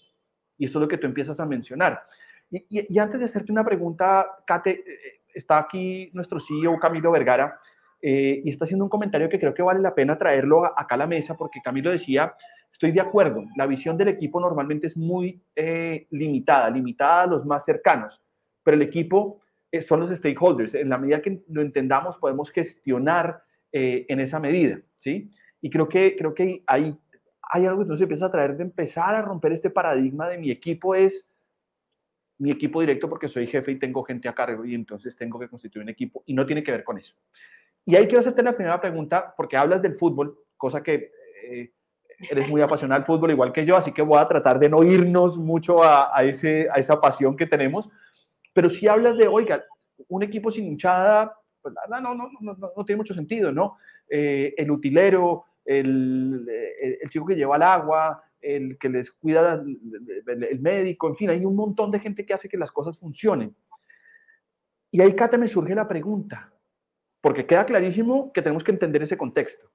Y 0.57 0.65
esto 0.65 0.77
es 0.77 0.81
lo 0.81 0.87
que 0.87 0.97
tú 0.97 1.07
empiezas 1.07 1.39
a 1.39 1.45
mencionar. 1.45 2.03
Y, 2.49 2.97
antes 2.99 3.19
de 3.19 3.25
hacerte 3.25 3.51
una 3.51 3.65
pregunta, 3.65 4.25
Kate, 4.45 4.71
eh, 4.71 5.21
está 5.33 5.57
aquí 5.57 6.09
nuestro 6.13 6.39
CEO 6.39 6.79
Camilo 6.79 7.11
Vergara 7.11 7.59
eh, 8.01 8.41
y 8.43 8.49
está 8.49 8.65
haciendo 8.65 8.85
un 8.85 8.89
comentario 8.89 9.29
que 9.29 9.39
creo 9.39 9.53
que 9.53 9.63
vale 9.63 9.79
la 9.79 9.95
pena 9.95 10.17
traerlo 10.17 10.65
acá 10.65 10.95
a 10.95 10.97
la 10.99 11.07
mesa 11.07 11.35
porque 11.35 11.59
Camilo 11.63 11.89
decía, 11.89 12.35
estoy 12.71 12.91
de 12.91 13.01
acuerdo, 13.01 13.43
la 13.55 13.65
visión 13.65 13.97
del 13.97 14.09
equipo 14.09 14.39
normalmente 14.39 14.87
es 14.87 14.95
muy 14.95 15.41
limitada, 16.11 16.69
limitada 16.69 17.23
a 17.23 17.27
los 17.27 17.45
más 17.45 17.65
cercanos, 17.65 18.21
pero 18.63 18.75
el 18.75 18.83
equipo 18.83 19.41
son 19.81 19.99
los 19.99 20.11
stakeholders. 20.11 20.75
En 20.75 20.89
la 20.89 20.97
medida 20.97 21.21
que 21.21 21.43
lo 21.49 21.61
entendamos 21.61 22.17
podemos 22.17 22.51
gestionar 22.51 23.43
en 23.71 24.19
esa 24.19 24.39
medida, 24.39 24.79
¿sí? 24.97 25.29
Y 25.61 25.69
creo 25.69 25.89
que, 25.89 26.15
creo 26.15 26.33
que 26.33 26.63
hay 26.67 26.97
hay 27.49 27.65
algo 27.65 27.79
que 27.79 27.83
entonces 27.83 28.03
empieza 28.03 28.25
a 28.25 28.31
traer 28.31 28.57
de 28.57 28.63
empezar 28.63 29.15
a 29.15 29.21
romper 29.21 29.53
este 29.53 29.69
paradigma 29.69 30.27
de 30.27 30.37
mi 30.37 30.51
equipo 30.51 30.95
es 30.95 31.27
mi 32.39 32.51
equipo 32.51 32.81
directo 32.81 33.09
porque 33.09 33.27
soy 33.27 33.47
jefe 33.47 33.71
y 33.71 33.79
tengo 33.79 34.03
gente 34.03 34.27
a 34.27 34.35
cargo 34.35 34.63
y 34.65 34.75
entonces 34.75 35.15
tengo 35.15 35.39
que 35.39 35.49
constituir 35.49 35.83
un 35.83 35.89
equipo 35.89 36.23
y 36.25 36.33
no 36.33 36.45
tiene 36.45 36.63
que 36.63 36.71
ver 36.71 36.83
con 36.83 36.97
eso. 36.97 37.15
Y 37.85 37.95
ahí 37.95 38.05
quiero 38.05 38.19
hacerte 38.19 38.43
la 38.43 38.55
primera 38.55 38.79
pregunta 38.79 39.33
porque 39.35 39.57
hablas 39.57 39.81
del 39.81 39.95
fútbol, 39.95 40.37
cosa 40.55 40.83
que 40.83 41.11
eh, 41.43 41.71
eres 42.29 42.49
muy 42.49 42.61
apasionado 42.61 42.99
al 42.99 43.05
fútbol 43.05 43.31
igual 43.31 43.53
que 43.53 43.65
yo, 43.65 43.75
así 43.75 43.91
que 43.91 44.01
voy 44.01 44.19
a 44.19 44.27
tratar 44.27 44.59
de 44.59 44.69
no 44.69 44.83
irnos 44.83 45.37
mucho 45.37 45.83
a, 45.83 46.11
ese, 46.23 46.67
a 46.71 46.75
esa 46.75 46.99
pasión 46.99 47.35
que 47.35 47.47
tenemos, 47.47 47.89
pero 48.53 48.69
si 48.69 48.87
hablas 48.87 49.17
de, 49.17 49.27
oiga, 49.27 49.63
un 50.07 50.23
equipo 50.23 50.51
sin 50.51 50.65
hinchada, 50.65 51.33
pues 51.61 51.73
no, 51.89 52.01
no, 52.01 52.13
no, 52.13 52.29
no, 52.39 52.71
no 52.75 52.85
tiene 52.85 52.97
mucho 52.97 53.13
sentido, 53.13 53.51
¿no? 53.51 53.77
Eh, 54.09 54.53
el 54.57 54.71
utilero, 54.71 55.45
el, 55.67 56.47
el, 57.01 57.09
chico 57.09 57.25
que 57.25 57.35
lleva 57.35 57.57
el 57.57 57.61
agua, 57.61 58.23
el 58.39 58.77
que 58.77 58.89
les 58.89 59.11
cuida 59.11 59.61
el, 60.27 60.59
médico, 60.61 61.07
en 61.07 61.15
fin, 61.15 61.29
hay 61.29 61.43
un 61.43 61.55
montón 61.55 61.91
de 61.91 61.99
gente 61.99 62.25
que 62.25 62.33
hace 62.33 62.47
que 62.47 62.57
las 62.57 62.71
cosas 62.71 62.97
funcionen. 62.97 63.55
Y 64.89 65.01
ahí, 65.01 65.13
Kate, 65.13 65.37
me 65.37 65.47
surge 65.47 65.75
la 65.75 65.87
pregunta, 65.87 66.53
porque 67.19 67.45
queda 67.45 67.65
clarísimo 67.65 68.31
que 68.31 68.41
tenemos 68.41 68.63
que 68.63 68.71
entender 68.71 69.03
ese 69.03 69.17
contexto. 69.17 69.69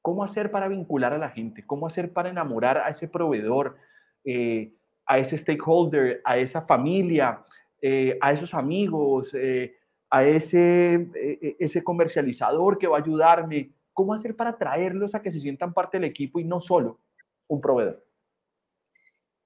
¿Cómo 0.00 0.24
hacer 0.24 0.50
para 0.50 0.68
vincular 0.68 1.12
a 1.12 1.18
la 1.18 1.28
gente? 1.28 1.66
¿Cómo 1.66 1.86
hacer 1.86 2.12
para 2.12 2.30
enamorar 2.30 2.78
a 2.78 2.88
ese 2.88 3.06
proveedor, 3.06 3.76
eh, 4.24 4.72
a 5.04 5.18
ese 5.18 5.36
stakeholder, 5.36 6.22
a 6.24 6.38
esa 6.38 6.62
familia, 6.62 7.44
eh, 7.82 8.16
a 8.22 8.32
esos 8.32 8.54
amigos, 8.54 9.34
eh, 9.34 9.76
a 10.08 10.24
ese, 10.24 11.10
ese 11.58 11.84
comercializador 11.84 12.78
que 12.78 12.86
va 12.86 12.96
a 12.96 13.00
ayudarme? 13.00 13.76
¿Cómo 13.96 14.12
hacer 14.12 14.36
para 14.36 14.58
traerlos 14.58 15.14
a 15.14 15.22
que 15.22 15.30
se 15.30 15.40
sientan 15.40 15.72
parte 15.72 15.96
del 15.96 16.04
equipo 16.04 16.38
y 16.38 16.44
no 16.44 16.60
solo 16.60 17.00
un 17.48 17.62
proveedor? 17.62 18.06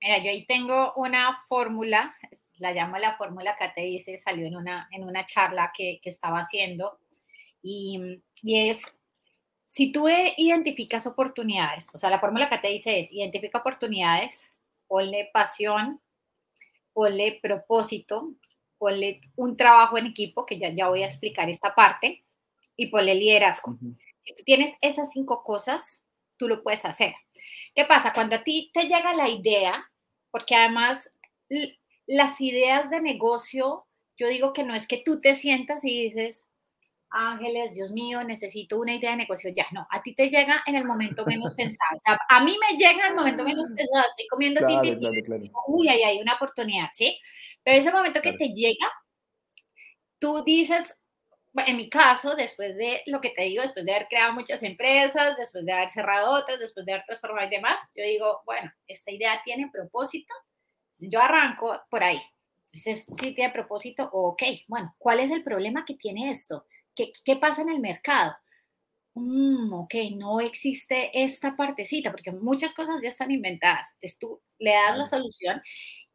Mira, 0.03 0.19
yo 0.19 0.29
ahí 0.29 0.45
tengo 0.45 0.93
una 0.97 1.39
fórmula, 1.49 2.17
la 2.59 2.73
llamo 2.73 2.99
la 2.99 3.17
fórmula 3.17 3.57
que 3.57 3.69
te 3.77 3.83
dice, 3.83 4.19
salió 4.19 4.49
en 4.49 4.57
una, 4.57 4.89
en 4.91 5.05
una 5.05 5.25
charla 5.25 5.71
que, 5.73 6.01
que 6.03 6.09
estaba 6.09 6.39
haciendo, 6.39 6.99
y, 7.63 8.21
y 8.43 8.69
es, 8.69 8.99
si 9.63 9.93
tú 9.93 10.09
identificas 10.09 11.07
oportunidades, 11.07 11.89
o 11.95 11.99
sea, 11.99 12.11
la 12.11 12.19
fórmula 12.19 12.51
que 12.51 12.59
te 12.59 12.69
dice 12.69 12.99
es, 12.99 13.13
identifica 13.13 13.59
oportunidades, 13.59 14.53
ponle 14.89 15.31
pasión, 15.33 16.01
ponle 16.93 17.39
propósito, 17.41 18.35
ponle 18.79 19.21
un 19.37 19.57
trabajo 19.57 19.97
en 19.97 20.07
equipo, 20.07 20.45
que 20.45 20.59
ya, 20.59 20.71
ya 20.71 20.89
voy 20.89 21.05
a 21.05 21.07
explicar 21.07 21.49
esta 21.49 21.73
parte, 21.73 22.25
y 22.75 22.87
ponle 22.87 23.15
liderazgo. 23.15 23.79
Si 24.31 24.35
tú 24.37 24.43
tienes 24.45 24.77
esas 24.81 25.11
cinco 25.11 25.43
cosas, 25.43 26.05
tú 26.37 26.47
lo 26.47 26.63
puedes 26.63 26.85
hacer. 26.85 27.15
¿Qué 27.75 27.85
pasa? 27.85 28.13
Cuando 28.13 28.37
a 28.37 28.45
ti 28.45 28.71
te 28.73 28.85
llega 28.85 29.13
la 29.13 29.29
idea, 29.29 29.91
porque 30.31 30.55
además 30.55 31.13
las 32.07 32.41
ideas 32.41 32.91
de 32.91 33.01
negocio, 33.01 33.89
yo 34.17 34.29
digo 34.29 34.53
que 34.53 34.63
no 34.63 34.75
es 34.75 34.87
que 34.87 35.03
tú 35.05 35.21
te 35.21 35.35
sientas 35.35 35.85
y 35.85 36.03
dices, 36.03 36.47
Ángeles, 37.11 37.75
Dios 37.75 37.91
mío, 37.91 38.23
necesito 38.23 38.79
una 38.79 38.95
idea 38.95 39.11
de 39.11 39.17
negocio 39.17 39.51
ya. 39.53 39.67
No, 39.73 39.85
a 39.91 40.01
ti 40.01 40.15
te 40.15 40.31
llega 40.31 40.63
en 40.65 40.77
el 40.77 40.85
momento 40.85 41.27
menos 41.27 41.57
pensado. 41.57 41.97
O 41.97 42.01
sea, 42.05 42.21
a 42.29 42.45
mí 42.45 42.57
me 42.61 42.79
llega 42.79 43.07
en 43.07 43.11
el 43.11 43.17
momento 43.17 43.43
menos 43.43 43.73
pensado. 43.73 44.07
Estoy 44.07 44.29
comiendo 44.29 44.61
claro, 44.61 44.97
Uy, 45.67 45.89
ahí 45.89 46.05
hay 46.05 46.21
una 46.21 46.35
oportunidad, 46.35 46.89
¿sí? 46.93 47.19
Pero 47.65 47.79
ese 47.79 47.91
momento 47.91 48.23
que 48.23 48.35
te 48.35 48.51
llega, 48.51 48.87
tú 50.21 50.45
dices, 50.45 51.00
en 51.55 51.77
mi 51.77 51.91
caso, 51.91 52.37
después 52.37 52.77
de 52.77 53.03
lo 53.07 53.21
que 53.21 53.31
te 53.31 53.43
digo, 53.43 53.63
después 53.63 53.85
de 53.85 53.93
haber 53.93 54.09
creado 54.09 54.33
muchas 54.33 54.63
empresas, 54.63 55.37
después 55.37 55.65
de 55.65 55.73
haber 55.73 55.91
cerrado 55.91 56.31
otras, 56.33 56.61
después 56.61 56.87
de 56.87 56.93
haber 56.93 57.05
transformado 57.07 57.47
y 57.47 57.51
demás, 57.51 57.93
yo 57.97 58.05
digo, 58.05 58.43
bueno, 58.47 58.73
esta 58.87 59.11
idea 59.11 59.41
tiene 59.45 59.69
propósito. 59.73 60.33
Yo 61.01 61.21
arranco 61.21 61.81
por 61.91 62.03
ahí. 62.03 62.21
Entonces, 62.67 63.07
si 63.17 63.35
tiene 63.35 63.53
propósito, 63.53 64.09
ok, 64.13 64.43
bueno, 64.69 64.95
¿cuál 64.99 65.21
es 65.21 65.31
el 65.31 65.43
problema 65.43 65.85
que 65.85 65.95
tiene 65.95 66.31
esto? 66.31 66.67
¿Qué, 66.95 67.37
pasa 67.37 67.63
en 67.63 67.71
el 67.71 67.81
mercado? 67.81 68.37
Mm, 69.15 69.73
ok, 69.73 69.95
no 70.17 70.41
existe 70.41 71.11
esta 71.15 71.57
partecita, 71.57 72.11
porque 72.13 72.31
muchas 72.33 72.75
cosas 72.75 73.01
ya 73.03 73.09
están 73.09 73.31
inventadas. 73.33 73.93
Entonces 73.95 74.19
tú 74.19 74.43
le 74.59 74.73
das 74.73 74.97
la 74.97 75.05
solución 75.05 75.61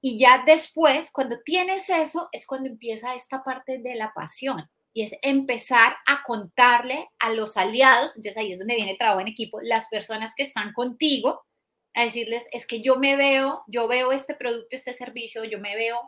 y 0.02 0.20
ya 0.20 0.44
después, 0.46 1.12
cuando 1.12 1.42
tienes 1.42 1.90
eso, 1.90 2.30
es 2.32 2.46
cuando 2.46 2.70
empieza 2.70 3.16
esta 3.16 3.44
parte 3.44 3.80
de 3.80 3.96
la 3.96 4.14
pasión 4.14 4.70
y 4.96 5.04
es 5.04 5.18
empezar 5.22 5.98
a 6.08 6.24
contarle 6.24 7.10
a 7.20 7.34
los 7.34 7.58
aliados, 7.58 8.16
entonces 8.16 8.38
ahí 8.38 8.54
es 8.54 8.60
donde 8.60 8.76
viene 8.76 8.92
el 8.92 8.98
trabajo 8.98 9.20
en 9.20 9.28
equipo, 9.28 9.60
las 9.62 9.90
personas 9.90 10.34
que 10.34 10.44
están 10.44 10.72
contigo, 10.72 11.46
a 11.94 12.06
decirles, 12.06 12.48
es 12.54 12.66
que 12.66 12.82
yo 12.82 12.96
me 12.96 13.18
veo, 13.18 13.66
yo 13.68 13.90
veo 13.90 14.14
este 14.14 14.36
producto, 14.36 14.70
este 14.72 14.94
servicio, 14.94 15.44
yo 15.44 15.60
me 15.60 15.76
veo 15.76 16.00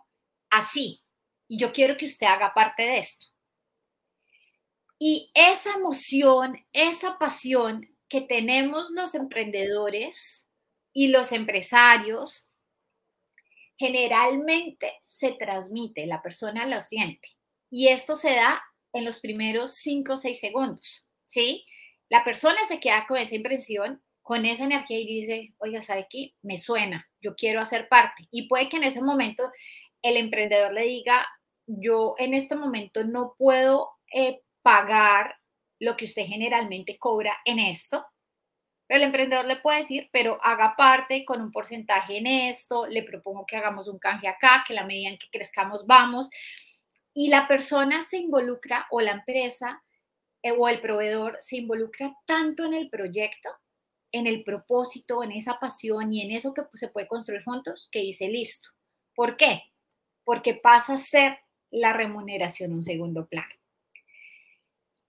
así 0.50 1.04
y 1.50 1.60
yo 1.60 1.74
quiero 1.74 1.98
que 1.98 2.06
usted 2.06 2.28
haga 2.28 2.54
parte 2.54 2.84
de 2.84 3.00
esto. 3.00 3.28
Y 4.98 5.32
esa 5.34 5.74
emoción, 5.74 6.66
esa 6.72 7.18
pasión 7.18 7.94
que 8.08 8.22
tenemos 8.22 8.90
los 8.92 9.16
emprendedores 9.16 10.48
y 10.94 11.10
los 11.10 11.34
empresarios, 11.34 12.50
generalmente 13.76 15.02
se 15.04 15.34
transmite, 15.34 16.06
la 16.06 16.22
persona 16.22 16.66
lo 16.66 16.80
siente. 16.80 17.28
Y 17.70 17.90
esto 17.90 18.16
se 18.16 18.34
da 18.34 18.64
en 18.94 19.06
los 19.06 19.20
primeros 19.20 19.76
cinco 19.76 20.14
o 20.14 20.18
seis 20.18 20.40
segundos, 20.40 21.08
¿sí? 21.26 21.66
La 22.10 22.24
persona 22.24 22.58
se 22.68 22.80
queda 22.80 23.06
con 23.08 23.18
esa 23.18 23.36
impresión, 23.36 24.02
con 24.22 24.46
esa 24.46 24.66
energía 24.66 25.00
y 25.00 25.06
dice, 25.06 25.54
oiga, 25.58 25.82
¿sabe 25.82 26.08
qué? 26.10 26.34
Me 26.42 26.58
suena, 26.58 27.08
yo 27.22 27.36
quiero 27.36 27.62
hacer 27.62 27.88
parte. 27.90 28.28
Y 28.32 28.48
puede 28.48 28.70
que 28.70 28.78
en 28.78 28.84
ese 28.84 29.02
momento 29.02 29.50
el 30.02 30.18
emprendedor 30.18 30.74
le 30.74 30.84
diga, 30.84 31.28
yo 31.66 32.16
en 32.18 32.34
este 32.34 32.56
momento 32.56 33.04
no 33.04 33.36
puedo 33.38 33.92
eh, 34.14 34.42
pagar 34.62 35.36
lo 35.80 35.96
que 35.96 36.06
usted 36.06 36.26
generalmente 36.26 36.98
cobra 36.98 37.38
en 37.46 37.60
esto. 37.60 38.06
Pero 38.88 39.00
el 39.00 39.08
emprendedor 39.08 39.46
le 39.46 39.58
puede 39.58 39.80
decir, 39.80 40.10
pero 40.14 40.40
haga 40.42 40.76
parte 40.78 41.26
con 41.26 41.42
un 41.42 41.52
porcentaje 41.52 42.18
en 42.18 42.28
esto, 42.28 42.88
le 42.88 43.04
propongo 43.04 43.46
que 43.46 43.58
hagamos 43.58 43.90
un 43.90 44.00
canje 44.00 44.30
acá, 44.30 44.64
que 44.66 44.74
la 44.74 44.86
medida 44.86 45.10
en 45.10 45.18
que 45.18 45.30
crezcamos 45.30 45.86
vamos. 45.86 46.30
Y 47.20 47.30
la 47.30 47.48
persona 47.48 48.04
se 48.04 48.18
involucra 48.18 48.86
o 48.92 49.02
la 49.02 49.10
empresa 49.10 49.84
eh, 50.44 50.52
o 50.52 50.70
el 50.70 50.80
proveedor 50.80 51.36
se 51.40 51.58
involucra 51.58 52.16
tanto 52.28 52.64
en 52.64 52.76
el 52.76 52.92
proyecto, 52.92 53.50
en 54.12 54.28
el 54.28 54.44
propósito, 54.44 55.24
en 55.24 55.32
esa 55.32 55.60
pasión 55.60 56.14
y 56.14 56.22
en 56.22 56.30
eso 56.30 56.54
que 56.54 56.62
se 56.76 56.90
puede 56.90 57.08
construir 57.08 57.44
juntos, 57.44 57.90
que 57.92 58.02
dice 58.02 58.28
listo. 58.28 58.70
¿Por 59.16 59.36
qué? 59.36 59.64
Porque 60.24 60.54
pasa 60.54 60.94
a 60.94 60.98
ser 60.98 61.40
la 61.72 61.92
remuneración 61.92 62.72
un 62.72 62.84
segundo 62.84 63.26
plano. 63.26 63.57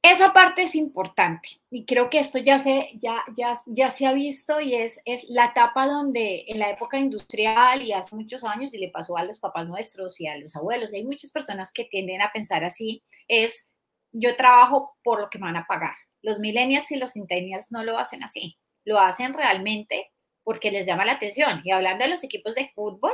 Esa 0.02 0.32
parte 0.32 0.62
es 0.62 0.76
importante 0.76 1.60
y 1.70 1.84
creo 1.84 2.08
que 2.08 2.20
esto 2.20 2.38
ya 2.38 2.60
se, 2.60 2.90
ya, 2.94 3.24
ya, 3.36 3.54
ya 3.66 3.90
se 3.90 4.06
ha 4.06 4.12
visto 4.12 4.60
y 4.60 4.74
es, 4.74 5.00
es 5.04 5.24
la 5.28 5.46
etapa 5.46 5.88
donde 5.88 6.44
en 6.46 6.60
la 6.60 6.70
época 6.70 6.98
industrial 6.98 7.82
y 7.82 7.92
hace 7.92 8.14
muchos 8.14 8.44
años, 8.44 8.72
y 8.72 8.78
le 8.78 8.90
pasó 8.90 9.16
a 9.16 9.24
los 9.24 9.40
papás 9.40 9.68
nuestros 9.68 10.20
y 10.20 10.28
a 10.28 10.38
los 10.38 10.54
abuelos, 10.54 10.92
hay 10.92 11.04
muchas 11.04 11.32
personas 11.32 11.72
que 11.72 11.84
tienden 11.84 12.22
a 12.22 12.30
pensar 12.30 12.62
así, 12.62 13.02
es 13.26 13.70
yo 14.12 14.36
trabajo 14.36 14.96
por 15.02 15.20
lo 15.20 15.28
que 15.28 15.38
me 15.38 15.46
van 15.46 15.56
a 15.56 15.66
pagar. 15.66 15.94
Los 16.22 16.38
millennials 16.38 16.90
y 16.92 16.96
los 16.96 17.14
centennials 17.14 17.72
no 17.72 17.82
lo 17.84 17.98
hacen 17.98 18.22
así, 18.22 18.56
lo 18.84 19.00
hacen 19.00 19.34
realmente 19.34 20.12
porque 20.44 20.70
les 20.70 20.86
llama 20.86 21.04
la 21.04 21.12
atención. 21.12 21.60
Y 21.64 21.72
hablando 21.72 22.04
de 22.04 22.10
los 22.10 22.24
equipos 22.24 22.54
de 22.54 22.70
fútbol 22.74 23.12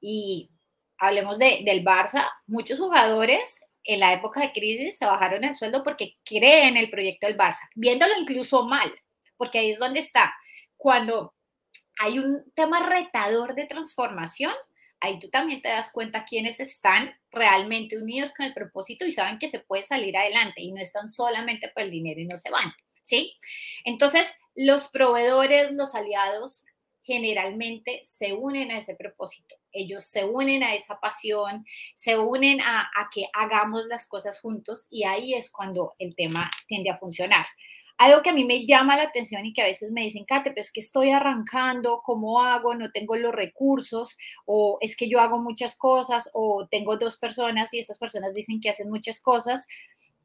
y 0.00 0.50
hablemos 0.98 1.38
de, 1.38 1.62
del 1.64 1.84
Barça, 1.84 2.28
muchos 2.46 2.78
jugadores 2.78 3.62
en 3.84 4.00
la 4.00 4.12
época 4.12 4.40
de 4.40 4.52
crisis 4.52 4.98
se 4.98 5.06
bajaron 5.06 5.44
el 5.44 5.54
sueldo 5.54 5.82
porque 5.82 6.16
creen 6.24 6.76
el 6.76 6.90
proyecto 6.90 7.26
del 7.26 7.38
Barça, 7.38 7.68
viéndolo 7.74 8.12
incluso 8.18 8.66
mal, 8.66 8.92
porque 9.36 9.58
ahí 9.58 9.70
es 9.70 9.78
donde 9.78 10.00
está. 10.00 10.34
Cuando 10.76 11.34
hay 11.98 12.18
un 12.18 12.44
tema 12.54 12.86
retador 12.88 13.54
de 13.54 13.66
transformación, 13.66 14.52
ahí 15.00 15.18
tú 15.18 15.28
también 15.30 15.62
te 15.62 15.68
das 15.68 15.90
cuenta 15.90 16.24
quiénes 16.24 16.60
están 16.60 17.14
realmente 17.30 17.98
unidos 17.98 18.32
con 18.34 18.46
el 18.46 18.54
propósito 18.54 19.04
y 19.04 19.12
saben 19.12 19.38
que 19.38 19.48
se 19.48 19.60
puede 19.60 19.82
salir 19.82 20.16
adelante 20.16 20.62
y 20.62 20.72
no 20.72 20.80
están 20.80 21.08
solamente 21.08 21.68
por 21.68 21.82
el 21.82 21.90
dinero 21.90 22.20
y 22.20 22.26
no 22.26 22.36
se 22.36 22.50
van, 22.50 22.72
¿sí? 23.02 23.38
Entonces, 23.84 24.36
los 24.54 24.88
proveedores, 24.88 25.72
los 25.72 25.94
aliados, 25.94 26.66
generalmente 27.10 27.98
se 28.04 28.32
unen 28.32 28.70
a 28.70 28.78
ese 28.78 28.94
propósito. 28.94 29.56
Ellos 29.72 30.04
se 30.04 30.24
unen 30.24 30.62
a 30.62 30.76
esa 30.76 31.00
pasión, 31.00 31.66
se 31.92 32.16
unen 32.16 32.60
a, 32.60 32.88
que 33.12 33.26
hagamos 33.32 33.86
las 33.86 34.06
cosas 34.06 34.40
juntos 34.40 34.86
y 34.92 35.02
ahí 35.02 35.34
es 35.34 35.50
cuando 35.50 35.94
el 35.98 36.14
tema 36.14 36.48
tiende 36.68 36.90
a 36.90 36.98
funcionar. 36.98 37.46
Algo 37.98 38.22
que 38.22 38.30
a 38.30 38.32
mí 38.32 38.44
me 38.44 38.64
llama 38.64 38.96
la 38.96 39.02
atención 39.02 39.44
y 39.44 39.52
que 39.52 39.62
a 39.62 39.66
veces 39.66 39.90
me 39.90 40.02
dicen, 40.02 40.24
Kate, 40.24 40.50
pero 40.50 40.62
es 40.62 40.70
que 40.70 40.78
estoy 40.78 41.10
arrancando, 41.10 42.00
¿cómo 42.00 42.40
hago? 42.40 42.76
No 42.76 42.92
tengo 42.92 43.16
los 43.16 43.34
recursos, 43.34 44.16
o 44.46 44.78
es 44.80 44.96
que 44.96 45.08
yo 45.08 45.18
hago 45.18 45.38
muchas 45.38 45.76
cosas, 45.76 46.30
o 46.32 46.68
tengo 46.70 46.96
dos 46.96 47.18
personas 47.18 47.74
y 47.74 47.80
esas 47.80 47.98
personas 47.98 48.32
dicen 48.34 48.60
que 48.60 48.70
hacen 48.70 48.88
muchas 48.88 49.20
cosas. 49.20 49.66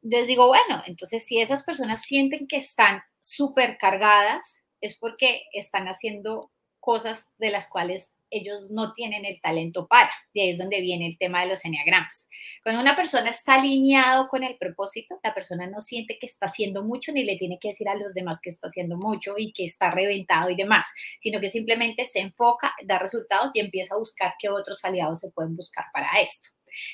Les 0.04 0.28
digo, 0.28 0.48
bueno, 0.48 0.84
entonces 0.86 1.26
si 1.26 1.41
esas 1.41 1.63
personas 1.63 2.04
sienten 2.04 2.45
que 2.45 2.58
están 2.58 3.02
súper 3.19 3.78
cargadas, 3.80 4.63
es 4.82 4.95
porque 4.95 5.43
están 5.52 5.88
haciendo 5.88 6.52
cosas 6.86 7.32
de 7.39 7.50
las 7.50 7.67
cuales 7.67 8.15
ellos 8.30 8.69
no 8.69 8.93
tienen 8.93 9.26
el 9.26 9.41
talento 9.41 9.88
para. 9.88 10.12
Y 10.34 10.41
ahí 10.41 10.50
es 10.52 10.60
donde 10.60 10.82
viene 10.82 11.08
el 11.08 11.17
tema 11.17 11.41
de 11.41 11.48
los 11.48 11.65
enneagramas. 11.65 12.30
Cuando 12.63 12.80
una 12.82 12.95
persona 12.95 13.32
está 13.32 13.56
alineado 13.56 14.28
con 14.28 14.43
el 14.43 14.56
propósito, 14.58 15.19
la 15.24 15.34
persona 15.34 15.65
no 15.65 15.82
siente 15.82 16.19
que 16.19 16.28
está 16.28 16.45
haciendo 16.45 16.84
mucho 16.84 17.12
ni 17.12 17.24
le 17.24 17.38
tiene 17.38 17.58
que 17.60 17.69
decir 17.69 17.89
a 17.89 17.95
los 17.95 18.13
demás 18.13 18.39
que 18.39 18.52
está 18.52 18.67
haciendo 18.67 18.98
mucho 18.98 19.34
y 19.36 19.52
que 19.52 19.63
está 19.63 19.89
reventado 19.89 20.52
y 20.52 20.56
demás, 20.56 20.88
sino 21.19 21.39
que 21.41 21.50
simplemente 21.50 22.06
se 22.06 22.19
enfoca, 22.19 22.74
da 22.86 23.00
resultados 23.00 23.56
y 23.56 23.62
empieza 23.62 23.95
a 23.95 24.00
buscar 24.00 24.36
qué 24.38 24.50
otros 24.50 24.86
aliados 24.86 25.21
se 25.21 25.32
pueden 25.32 25.56
buscar 25.56 25.86
para 25.91 26.08
esto. 26.21 26.50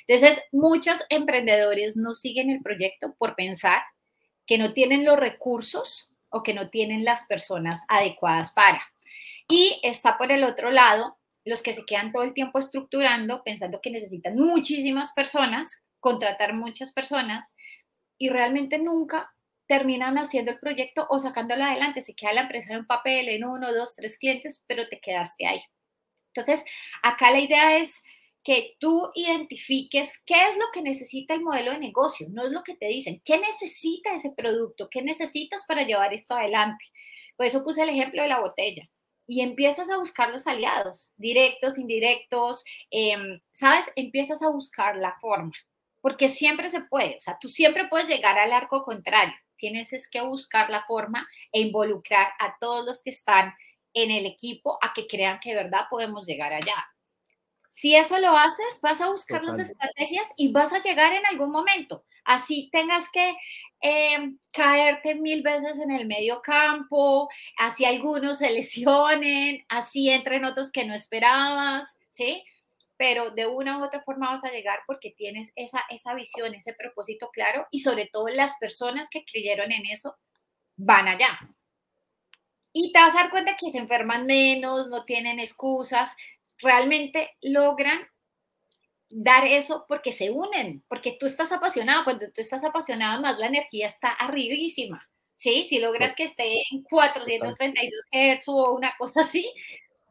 Entonces, 0.07 0.41
muchos 0.53 1.05
emprendedores 1.09 1.97
no 1.97 2.13
siguen 2.13 2.49
el 2.49 2.61
proyecto 2.61 3.13
por 3.17 3.35
pensar 3.35 3.81
que 4.47 4.57
no 4.57 4.73
tienen 4.73 5.03
los 5.03 5.19
recursos 5.19 6.13
o 6.29 6.43
que 6.43 6.53
no 6.53 6.69
tienen 6.69 7.03
las 7.03 7.25
personas 7.25 7.81
adecuadas 7.87 8.53
para. 8.53 8.81
Y 9.47 9.79
está 9.83 10.17
por 10.17 10.31
el 10.31 10.43
otro 10.43 10.71
lado 10.71 11.17
los 11.45 11.61
que 11.63 11.73
se 11.73 11.85
quedan 11.85 12.11
todo 12.11 12.23
el 12.23 12.33
tiempo 12.33 12.59
estructurando, 12.59 13.43
pensando 13.43 13.79
que 13.81 13.89
necesitan 13.89 14.35
muchísimas 14.35 15.11
personas, 15.13 15.83
contratar 15.99 16.53
muchas 16.53 16.93
personas 16.93 17.55
y 18.17 18.29
realmente 18.29 18.79
nunca 18.79 19.33
terminan 19.67 20.17
haciendo 20.17 20.51
el 20.51 20.59
proyecto 20.59 21.07
o 21.09 21.17
sacándolo 21.17 21.63
adelante. 21.63 22.01
Se 22.01 22.13
queda 22.13 22.33
la 22.33 22.41
empresa 22.41 22.73
en 22.73 22.79
un 22.79 22.87
papel, 22.87 23.29
en 23.29 23.45
uno, 23.45 23.73
dos, 23.73 23.95
tres 23.95 24.17
clientes, 24.17 24.63
pero 24.67 24.87
te 24.87 24.99
quedaste 24.99 25.47
ahí. 25.47 25.61
Entonces, 26.27 26.63
acá 27.01 27.31
la 27.31 27.39
idea 27.39 27.77
es 27.77 28.03
que 28.43 28.75
tú 28.79 29.11
identifiques 29.15 30.21
qué 30.25 30.35
es 30.49 30.57
lo 30.57 30.65
que 30.73 30.81
necesita 30.81 31.33
el 31.33 31.41
modelo 31.41 31.71
de 31.71 31.79
negocio, 31.79 32.27
no 32.31 32.45
es 32.45 32.51
lo 32.51 32.63
que 32.63 32.75
te 32.75 32.87
dicen, 32.87 33.21
qué 33.23 33.37
necesita 33.37 34.13
ese 34.13 34.31
producto, 34.31 34.87
qué 34.89 35.01
necesitas 35.01 35.65
para 35.65 35.83
llevar 35.83 36.13
esto 36.13 36.33
adelante. 36.33 36.85
Por 37.37 37.45
eso 37.45 37.63
puse 37.63 37.83
el 37.83 37.89
ejemplo 37.89 38.21
de 38.21 38.29
la 38.29 38.39
botella 38.39 38.89
y 39.31 39.39
empiezas 39.39 39.89
a 39.89 39.97
buscar 39.97 40.29
los 40.29 40.45
aliados, 40.45 41.13
directos, 41.15 41.77
indirectos, 41.77 42.65
em, 42.89 43.39
¿sabes? 43.53 43.89
Empiezas 43.95 44.41
a 44.41 44.49
buscar 44.49 44.97
la 44.97 45.17
forma, 45.21 45.53
porque 46.01 46.27
siempre 46.27 46.67
se 46.67 46.81
puede, 46.81 47.15
o 47.15 47.21
sea, 47.21 47.37
tú 47.39 47.47
siempre 47.47 47.87
puedes 47.87 48.09
llegar 48.09 48.37
al 48.37 48.51
arco 48.51 48.83
contrario. 48.83 49.33
tienes 49.55 49.93
es 49.93 50.09
que 50.09 50.19
buscar 50.19 50.69
la 50.69 50.83
forma 50.83 51.29
e 51.53 51.61
involucrar 51.61 52.33
a 52.39 52.57
todos 52.59 52.85
los 52.85 53.01
que 53.03 53.11
están 53.11 53.53
en 53.93 54.11
el 54.11 54.25
equipo 54.25 54.77
a 54.81 54.91
que 54.93 55.07
crean 55.07 55.39
que 55.39 55.51
de 55.51 55.63
verdad 55.63 55.85
podemos 55.89 56.27
llegar 56.27 56.51
allá. 56.51 56.75
Si 57.73 57.95
eso 57.95 58.19
lo 58.19 58.35
haces, 58.35 58.81
vas 58.81 58.99
a 58.99 59.09
buscar 59.09 59.45
las 59.45 59.57
estrategias 59.57 60.27
y 60.35 60.51
vas 60.51 60.73
a 60.73 60.81
llegar 60.81 61.13
en 61.13 61.25
algún 61.25 61.51
momento. 61.51 62.03
Así 62.25 62.69
tengas 62.69 63.09
que 63.09 63.33
em, 63.79 64.37
caerte 64.53 65.15
mil 65.15 65.41
veces 65.41 65.79
en 65.79 65.89
el 65.89 66.05
medio 66.05 66.41
campo, 66.41 67.29
así 67.57 67.85
algunos 67.85 68.39
se 68.39 68.51
lesionen, 68.51 69.63
así 69.69 70.09
entren 70.09 70.43
otros 70.43 70.69
que 70.69 70.83
no 70.83 70.93
esperabas, 70.93 71.97
¿sí? 72.09 72.43
Pero 72.97 73.31
de 73.31 73.47
una 73.47 73.77
u 73.77 73.85
otra 73.85 74.01
forma 74.01 74.31
vas 74.31 74.43
a 74.43 74.51
llegar 74.51 74.79
porque 74.85 75.11
tienes 75.11 75.53
esa, 75.55 75.81
esa 75.89 76.13
visión, 76.13 76.53
ese 76.53 76.73
propósito 76.73 77.29
claro 77.31 77.67
y 77.71 77.79
sobre 77.79 78.09
todo 78.11 78.27
las 78.27 78.57
personas 78.57 79.07
que 79.07 79.23
creyeron 79.23 79.71
en 79.71 79.85
eso 79.85 80.17
van 80.75 81.07
allá. 81.07 81.39
Y 82.73 82.91
te 82.91 82.99
vas 82.99 83.15
a 83.15 83.23
dar 83.23 83.29
cuenta 83.31 83.55
que 83.55 83.69
se 83.69 83.77
enferman 83.77 84.25
menos, 84.25 84.87
no 84.87 85.03
tienen 85.03 85.39
excusas, 85.39 86.15
realmente 86.59 87.37
logran 87.41 87.99
dar 89.09 89.45
eso 89.45 89.85
porque 89.87 90.11
se 90.11 90.31
unen, 90.31 90.83
porque 90.87 91.17
tú 91.19 91.25
estás 91.25 91.51
apasionado, 91.51 92.05
cuando 92.05 92.27
tú 92.27 92.39
estás 92.39 92.63
apasionado 92.63 93.21
más 93.21 93.37
la 93.39 93.47
energía 93.47 93.87
está 93.87 94.09
arribísima, 94.09 95.09
¿sí? 95.35 95.65
Si 95.65 95.79
logras 95.79 96.15
que 96.15 96.23
esté 96.23 96.63
en 96.71 96.83
432 96.83 98.07
Hz 98.11 98.47
o 98.47 98.75
una 98.75 98.93
cosa 98.97 99.21
así, 99.21 99.51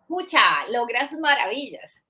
mucha, 0.09 0.69
logras 0.71 1.19
maravillas. 1.19 2.05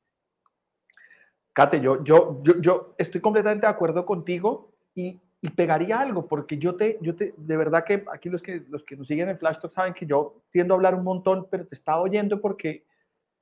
Kate, 1.52 1.80
yo, 1.80 2.02
yo, 2.02 2.40
yo, 2.42 2.60
yo 2.60 2.94
estoy 2.98 3.20
completamente 3.20 3.66
de 3.66 3.72
acuerdo 3.72 4.04
contigo 4.04 4.72
y, 4.94 5.20
y, 5.42 5.50
pegaría 5.50 6.00
algo, 6.00 6.26
porque 6.26 6.58
yo 6.58 6.76
te, 6.76 6.98
yo 7.00 7.16
te, 7.16 7.34
de 7.36 7.56
verdad 7.56 7.84
que 7.84 8.04
aquí 8.12 8.28
los 8.28 8.42
que, 8.42 8.64
los 8.68 8.84
que 8.84 8.96
nos 8.96 9.06
siguen 9.06 9.28
en 9.28 9.38
Flash 9.38 9.58
Talk 9.58 9.72
saben 9.72 9.94
que 9.94 10.06
yo 10.06 10.42
tiendo 10.50 10.74
a 10.74 10.76
hablar 10.76 10.94
un 10.94 11.04
montón, 11.04 11.48
pero 11.50 11.66
te 11.66 11.74
estaba 11.74 12.00
oyendo 12.00 12.40
porque 12.40 12.84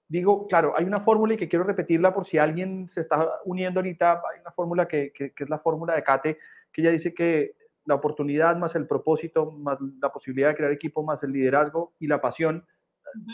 digo, 0.09 0.47
claro, 0.47 0.73
hay 0.77 0.85
una 0.85 1.01
fórmula 1.01 1.35
y 1.35 1.37
que 1.37 1.49
quiero 1.49 1.65
repetirla 1.65 2.13
por 2.13 2.25
si 2.25 2.39
alguien 2.39 2.89
se 2.89 3.01
está 3.01 3.41
uniendo 3.45 3.81
ahorita, 3.81 4.23
hay 4.33 4.41
una 4.41 4.51
fórmula 4.51 4.89
que, 4.89 5.13
que, 5.13 5.33
es 5.37 5.51
la 5.51 5.59
fórmula 5.59 5.95
de 5.95 6.03
Kate, 6.03 6.39
que 6.73 6.81
ella 6.81 6.91
dice 6.91 7.13
que 7.13 7.57
la 7.85 7.95
oportunidad 7.95 8.57
más 8.57 8.75
el 8.75 8.87
propósito, 8.87 9.51
más 9.51 9.79
la 10.01 10.11
posibilidad 10.11 10.49
de 10.49 10.57
crear 10.57 10.73
equipo, 10.73 11.03
más 11.03 11.23
el 11.23 11.33
liderazgo 11.33 11.95
y 11.99 12.07
la 12.07 12.21
pasión. 12.21 12.67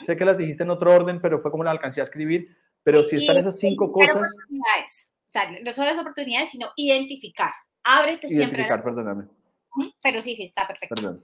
Sé 0.04 0.16
que 0.16 0.24
las 0.24 0.38
dijiste 0.38 0.62
en 0.62 0.70
otro 0.70 0.92
orden, 0.92 1.20
pero 1.20 1.38
fue 1.38 1.50
como 1.50 1.64
la 1.64 1.70
alcancé 1.70 2.00
a 2.00 2.04
escribir, 2.04 2.56
pero 2.82 3.02
si 3.02 3.16
están 3.16 3.38
esas 3.38 3.58
cinco 3.58 3.90
cosas... 3.90 4.30
O 5.26 5.30
sea, 5.34 5.50
no 5.50 5.72
solo 5.72 5.88
las 5.88 5.98
oportunidades, 5.98 6.50
sino 6.50 6.68
identificar. 6.76 7.50
Ábrete 7.84 8.28
siempre. 8.28 8.62
Identificar, 8.62 8.82
perdóname. 8.84 9.24
Pero 10.02 10.20
sí, 10.20 10.34
sí, 10.34 10.44
está 10.44 10.66
perfecto. 10.66 10.94
Perdón. 10.94 11.16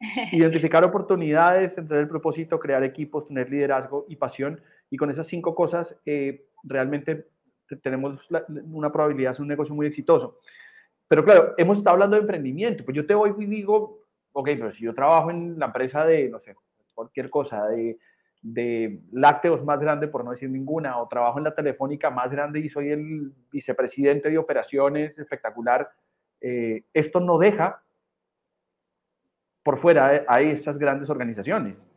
Identificar 0.32 0.84
oportunidades, 0.84 1.78
entender 1.78 2.00
el 2.04 2.08
propósito, 2.08 2.58
crear 2.58 2.84
equipos, 2.84 3.26
tener 3.26 3.48
liderazgo 3.50 4.04
y 4.08 4.16
pasión 4.16 4.60
y 4.90 4.96
con 4.96 5.10
esas 5.10 5.26
cinco 5.26 5.54
cosas 5.54 5.98
eh, 6.04 6.46
realmente 6.62 7.28
tenemos 7.82 8.28
una 8.70 8.92
probabilidad 8.92 9.30
de 9.30 9.34
ser 9.34 9.42
un 9.42 9.48
negocio 9.48 9.74
muy 9.74 9.86
exitoso. 9.86 10.38
Pero 11.08 11.24
claro, 11.24 11.54
hemos 11.56 11.78
estado 11.78 11.94
hablando 11.94 12.16
de 12.16 12.22
emprendimiento. 12.22 12.84
Pues 12.84 12.96
yo 12.96 13.06
te 13.06 13.14
oigo 13.14 13.40
y 13.40 13.46
digo, 13.46 14.04
ok, 14.32 14.46
pero 14.46 14.70
si 14.70 14.84
yo 14.84 14.94
trabajo 14.94 15.30
en 15.30 15.58
la 15.58 15.66
empresa 15.66 16.04
de, 16.04 16.28
no 16.28 16.38
sé, 16.38 16.54
cualquier 16.94 17.30
cosa, 17.30 17.66
de, 17.68 17.98
de 18.44 19.00
lácteos 19.10 19.64
más 19.64 19.80
grande, 19.80 20.06
por 20.06 20.22
no 20.22 20.30
decir 20.30 20.50
ninguna, 20.50 20.98
o 20.98 21.08
trabajo 21.08 21.38
en 21.38 21.44
la 21.44 21.54
telefónica 21.54 22.10
más 22.10 22.30
grande 22.30 22.60
y 22.60 22.68
soy 22.68 22.90
el 22.90 23.32
vicepresidente 23.50 24.28
de 24.28 24.36
operaciones 24.36 25.18
espectacular, 25.18 25.90
eh, 26.42 26.84
esto 26.92 27.20
no 27.20 27.38
deja 27.38 27.82
por 29.62 29.78
fuera 29.78 30.24
a 30.28 30.40
esas 30.42 30.78
grandes 30.78 31.08
organizaciones 31.08 31.88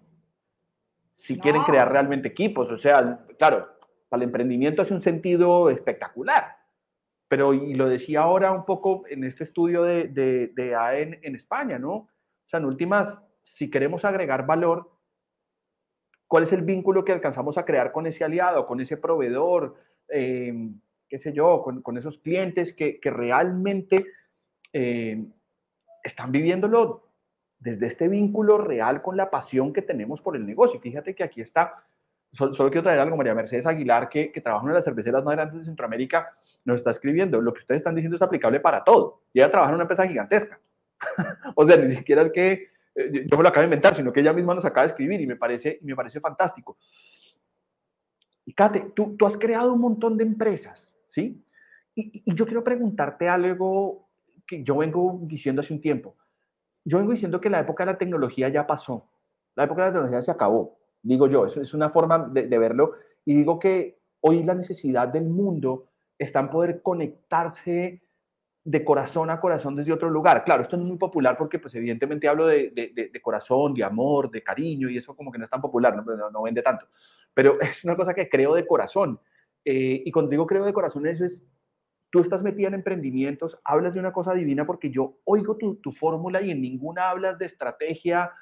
si 1.09 1.37
quieren 1.37 1.63
crear 1.63 1.91
realmente 1.91 2.29
equipos. 2.29 2.71
O 2.71 2.77
sea, 2.77 3.25
claro, 3.37 3.67
para 4.07 4.23
el 4.23 4.29
emprendimiento 4.29 4.83
es 4.83 4.91
un 4.91 5.01
sentido 5.01 5.69
espectacular. 5.69 6.55
Pero, 7.27 7.53
y 7.53 7.73
lo 7.73 7.89
decía 7.89 8.21
ahora 8.21 8.53
un 8.53 8.63
poco 8.63 9.03
en 9.09 9.25
este 9.25 9.43
estudio 9.43 9.83
de, 9.83 10.07
de, 10.07 10.53
de 10.55 10.75
AEN 10.75 11.19
en 11.23 11.35
España, 11.35 11.77
¿no? 11.77 11.91
O 11.91 12.09
sea, 12.45 12.59
en 12.59 12.67
últimas, 12.67 13.21
si 13.43 13.69
queremos 13.69 14.05
agregar 14.05 14.45
valor, 14.45 14.96
¿cuál 16.27 16.43
es 16.43 16.53
el 16.53 16.61
vínculo 16.61 17.03
que 17.03 17.13
alcanzamos 17.13 17.57
a 17.57 17.65
crear 17.65 17.91
con 17.91 18.05
ese 18.05 18.23
aliado, 18.23 18.67
con 18.67 18.79
ese 18.79 18.97
proveedor, 18.97 19.75
eh, 20.09 20.69
qué 21.07 21.17
sé 21.17 21.33
yo, 21.33 21.61
con, 21.63 21.81
con 21.81 21.97
esos 21.97 22.17
clientes 22.17 22.73
que, 22.73 22.99
que 22.99 23.09
realmente 23.09 24.05
eh, 24.73 25.25
están 26.03 26.31
viviéndolo 26.31 27.03
desde 27.59 27.87
este 27.87 28.07
vínculo 28.07 28.57
real 28.57 29.01
con 29.01 29.17
la 29.17 29.29
pasión 29.29 29.73
que 29.73 29.81
tenemos 29.81 30.21
por 30.21 30.35
el 30.35 30.45
negocio. 30.45 30.79
Fíjate 30.79 31.15
que 31.15 31.23
aquí 31.23 31.41
está, 31.41 31.85
solo, 32.31 32.53
quiero 32.69 32.83
traer 32.83 32.99
algo, 32.99 33.17
María 33.17 33.33
Mercedes 33.33 33.65
Aguilar, 33.65 34.09
que, 34.09 34.31
que 34.31 34.41
trabaja 34.41 34.61
en 34.61 34.65
una 34.65 34.73
de 34.73 34.77
las 34.77 34.85
cerveceras 34.85 35.23
más 35.23 35.35
grandes 35.35 35.57
de 35.59 35.65
Centroamérica, 35.65 36.37
nos 36.65 36.77
está 36.77 36.91
escribiendo, 36.91 37.41
lo 37.41 37.53
que 37.53 37.59
ustedes 37.59 37.79
están 37.79 37.95
diciendo 37.95 38.15
es 38.17 38.21
aplicable 38.21 38.59
para 38.59 38.83
todo. 38.83 39.21
Y 39.33 39.39
ella 39.39 39.49
trabaja 39.49 39.71
en 39.71 39.75
una 39.75 39.83
empresa 39.83 40.07
gigantesca. 40.07 40.59
o 41.55 41.65
sea, 41.65 41.77
ni 41.77 41.91
siquiera 41.91 42.21
es 42.21 42.31
que 42.31 42.67
eh, 42.97 43.27
yo 43.29 43.37
me 43.37 43.43
lo 43.43 43.49
acabo 43.49 43.61
de 43.61 43.67
inventar, 43.67 43.95
sino 43.95 44.11
que 44.11 44.19
ella 44.19 44.33
misma 44.33 44.55
nos 44.55 44.65
acaba 44.65 44.83
de 44.83 44.87
escribir 44.87 45.21
y 45.21 45.27
me 45.27 45.35
parece, 45.35 45.79
me 45.83 45.95
parece 45.95 46.19
fantástico. 46.19 46.77
Y 48.45 48.53
Kate, 48.53 48.91
tú, 48.95 49.15
tú 49.17 49.25
has 49.25 49.37
creado 49.37 49.73
un 49.73 49.81
montón 49.81 50.17
de 50.17 50.23
empresas, 50.23 50.95
¿sí? 51.07 51.43
Y, 51.95 52.33
yo 52.33 52.45
quiero 52.45 52.63
preguntarte 52.63 53.27
algo 53.27 54.09
que 54.45 54.63
yo 54.63 54.77
vengo 54.77 55.19
diciendo 55.23 55.61
hace 55.61 55.73
un 55.73 55.81
tiempo 55.81 56.15
yo 56.87 56.99
vengo 56.99 57.11
diciendo 57.11 57.41
que 57.41 57.49
la 57.49 57.59
época 57.59 57.83
de 57.83 57.91
la 57.91 57.97
tecnología 57.97 58.47
ya 58.47 58.65
pasó. 58.65 59.09
La 59.55 59.65
época 59.65 59.81
de 59.81 59.87
la 59.89 59.93
tecnología 59.93 60.21
se 60.21 60.31
acabó, 60.31 60.79
digo 61.01 61.27
yo. 61.27 61.45
Eso 61.45 61.61
es 61.61 61.73
una 61.73 61.89
forma 61.89 62.29
de, 62.31 62.57
verlo. 62.57 62.93
Y 63.25 63.35
digo 63.35 63.59
que 63.59 63.99
hoy 64.21 64.43
la 64.43 64.55
necesidad 64.55 65.09
del 65.09 65.25
mundo 65.25 65.89
está 66.17 66.39
en 66.39 66.49
poder 66.49 66.81
conectarse 66.81 68.01
de 68.67 68.83
corazón 68.83 69.29
a 69.29 69.39
corazón 69.39 69.77
desde 69.77 69.93
otro 69.93 70.09
lugar. 70.09 70.43
Claro, 70.43 70.61
esto 70.61 70.75
no 70.75 70.83
es 70.83 70.89
muy 70.89 70.97
popular 70.97 71.37
porque 71.37 71.57
pues 71.57 71.73
evidentemente 71.75 72.27
hablo 72.27 72.47
de, 72.47 72.69
de, 72.73 73.21
corazón, 73.21 73.73
de 73.73 73.81
amor, 73.81 74.29
de 74.29 74.43
cariño 74.43 74.89
y 74.89 74.97
eso 74.97 75.15
como 75.15 75.31
que 75.31 75.37
no 75.37 75.45
es 75.45 75.49
tan 75.49 75.61
popular, 75.61 75.95
no, 75.95 76.29
no, 76.29 76.41
vende 76.41 76.61
tanto. 76.61 76.85
Pero 77.33 77.57
es 77.61 77.85
una 77.85 77.95
cosa 77.95 78.13
que 78.13 78.27
creo 78.27 78.53
de 78.55 78.67
corazón. 78.67 79.21
Eh, 79.63 80.03
y 80.03 80.11
cuando 80.11 80.29
digo 80.29 80.45
creo 80.45 80.65
de 80.65 80.73
corazón, 80.73 81.07
eso 81.07 81.23
es 81.23 81.47
tú 82.09 82.19
estás 82.19 82.43
metida 82.43 82.67
en 82.67 82.73
emprendimientos, 82.73 83.57
hablas 83.63 83.93
de 83.93 84.01
una 84.01 84.11
cosa 84.11 84.33
divina 84.33 84.65
porque 84.65 84.89
yo 84.89 85.17
oigo 85.23 85.55
tu, 85.55 85.75
tu 85.75 85.93
fórmula 85.93 86.41
y 86.41 86.51
en 86.51 86.61
ninguna 86.61 87.09
hablas 87.09 87.39
de 87.39 87.45
estrategia, 87.45 88.33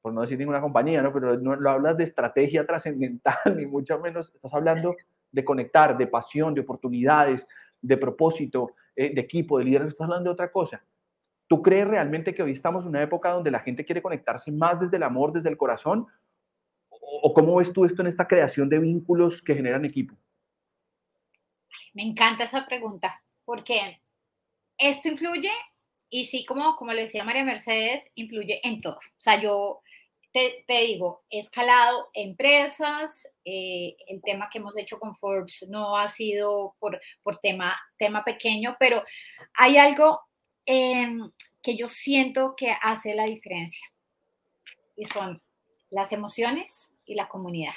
por 0.00 0.14
no 0.14 0.22
decir 0.22 0.38
ninguna 0.38 0.62
compañía, 0.62 1.02
¿no? 1.02 1.12
pero 1.12 1.38
no 1.38 1.56
lo 1.56 1.70
hablas 1.70 1.98
de 1.98 2.04
estrategia 2.04 2.64
trascendental, 2.66 3.36
ni 3.54 3.66
mucho 3.66 3.98
menos, 3.98 4.34
estás 4.34 4.54
hablando 4.54 4.96
de 5.30 5.44
conectar, 5.44 5.94
de 5.98 6.06
pasión, 6.06 6.54
de 6.54 6.62
oportunidades, 6.62 7.46
de 7.82 7.98
propósito, 7.98 8.70
de 8.96 9.20
equipo, 9.20 9.58
de 9.58 9.64
liderazgo, 9.64 9.88
estás 9.88 10.04
hablando 10.04 10.30
de 10.30 10.34
otra 10.34 10.52
cosa. 10.52 10.84
¿Tú 11.46 11.62
crees 11.62 11.86
realmente 11.86 12.34
que 12.34 12.42
hoy 12.42 12.52
estamos 12.52 12.84
en 12.84 12.90
una 12.90 13.02
época 13.02 13.30
donde 13.30 13.50
la 13.50 13.60
gente 13.60 13.84
quiere 13.84 14.02
conectarse 14.02 14.50
más 14.50 14.80
desde 14.80 14.96
el 14.96 15.02
amor, 15.02 15.32
desde 15.32 15.50
el 15.50 15.56
corazón? 15.56 16.06
¿O 16.88 17.34
cómo 17.34 17.56
ves 17.56 17.72
tú 17.72 17.84
esto 17.84 18.02
en 18.02 18.08
esta 18.08 18.26
creación 18.26 18.68
de 18.68 18.78
vínculos 18.78 19.42
que 19.42 19.54
generan 19.54 19.84
equipo? 19.84 20.16
Me 21.92 22.02
encanta 22.02 22.44
esa 22.44 22.66
pregunta, 22.66 23.22
porque 23.44 24.00
esto 24.78 25.08
influye, 25.08 25.50
y 26.08 26.24
sí, 26.24 26.44
como, 26.44 26.76
como 26.76 26.92
le 26.92 27.02
decía 27.02 27.24
María 27.24 27.44
Mercedes, 27.44 28.10
influye 28.14 28.60
en 28.66 28.80
todo. 28.80 28.96
O 28.96 29.20
sea, 29.20 29.40
yo 29.40 29.82
te, 30.34 30.64
digo, 30.66 31.22
he 31.30 31.38
escalado 31.38 32.10
empresas, 32.12 33.36
eh, 33.44 33.96
el 34.08 34.20
tema 34.20 34.48
que 34.50 34.58
hemos 34.58 34.76
hecho 34.76 34.98
con 34.98 35.14
Forbes 35.14 35.64
no 35.68 35.96
ha 35.96 36.08
sido 36.08 36.74
por, 36.80 37.00
por 37.22 37.36
tema, 37.36 37.76
tema 37.98 38.24
pequeño, 38.24 38.76
pero 38.80 39.04
hay 39.54 39.76
algo 39.76 40.22
em, 40.66 41.30
que 41.62 41.76
yo 41.76 41.86
siento 41.86 42.54
que 42.56 42.74
hace 42.82 43.14
la 43.14 43.24
diferencia, 43.24 43.86
y 44.96 45.04
son 45.04 45.40
las 45.88 46.10
emociones 46.10 46.92
y 47.04 47.14
la 47.14 47.28
comunidad. 47.28 47.74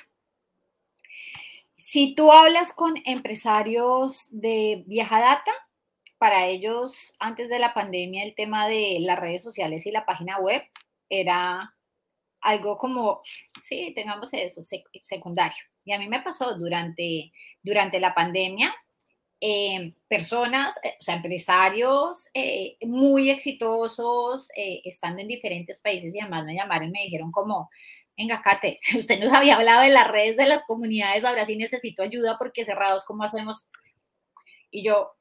Si 1.75 2.15
tú 2.15 2.31
hablas 2.31 2.73
con 2.73 2.95
empresarios 3.05 4.29
de 4.31 4.83
vieja 4.87 5.19
data, 5.19 5.51
para 6.17 6.47
ellos 6.47 7.15
antes 7.19 7.49
de 7.49 7.59
la 7.59 7.75
pandemia 7.75 8.23
el 8.23 8.33
tema 8.33 8.67
de 8.67 8.97
las 9.01 9.19
redes 9.19 9.43
sociales 9.43 9.85
y 9.85 9.91
la 9.91 10.07
página 10.07 10.39
web 10.39 10.63
era 11.07 11.76
algo 12.41 12.77
como, 12.77 13.21
sí, 13.61 13.91
tengamos 13.95 14.33
eso, 14.33 14.61
secundario. 15.01 15.57
Y 15.83 15.93
a 15.93 15.99
mí 15.99 16.07
me 16.07 16.21
pasó 16.21 16.57
durante, 16.57 17.31
durante 17.61 17.99
la 17.99 18.13
pandemia, 18.13 18.73
eh, 19.39 19.93
personas, 20.07 20.79
eh, 20.83 20.95
o 20.99 21.03
sea, 21.03 21.15
empresarios 21.15 22.27
eh, 22.33 22.77
muy 22.81 23.29
exitosos, 23.29 24.49
estando 24.55 25.21
en 25.21 25.27
diferentes 25.27 25.79
países 25.79 26.13
y 26.13 26.19
además 26.19 26.45
me 26.45 26.55
llamaron 26.55 26.89
y 26.89 26.91
me 26.91 27.03
dijeron 27.03 27.31
como, 27.31 27.69
venga, 28.17 28.41
Kate, 28.41 28.79
usted 28.97 29.19
nos 29.19 29.31
había 29.31 29.55
hablado 29.55 29.81
de 29.81 29.89
las 29.89 30.07
redes 30.07 30.37
de 30.37 30.47
las 30.47 30.63
comunidades, 30.65 31.23
ahora 31.23 31.45
sí 31.45 31.55
necesito 31.55 32.01
ayuda 32.01 32.37
porque 32.39 32.65
cerrados, 32.65 33.05
¿cómo 33.05 33.23
hacemos? 33.23 33.69
Y 34.71 34.83
yo, 34.83 35.11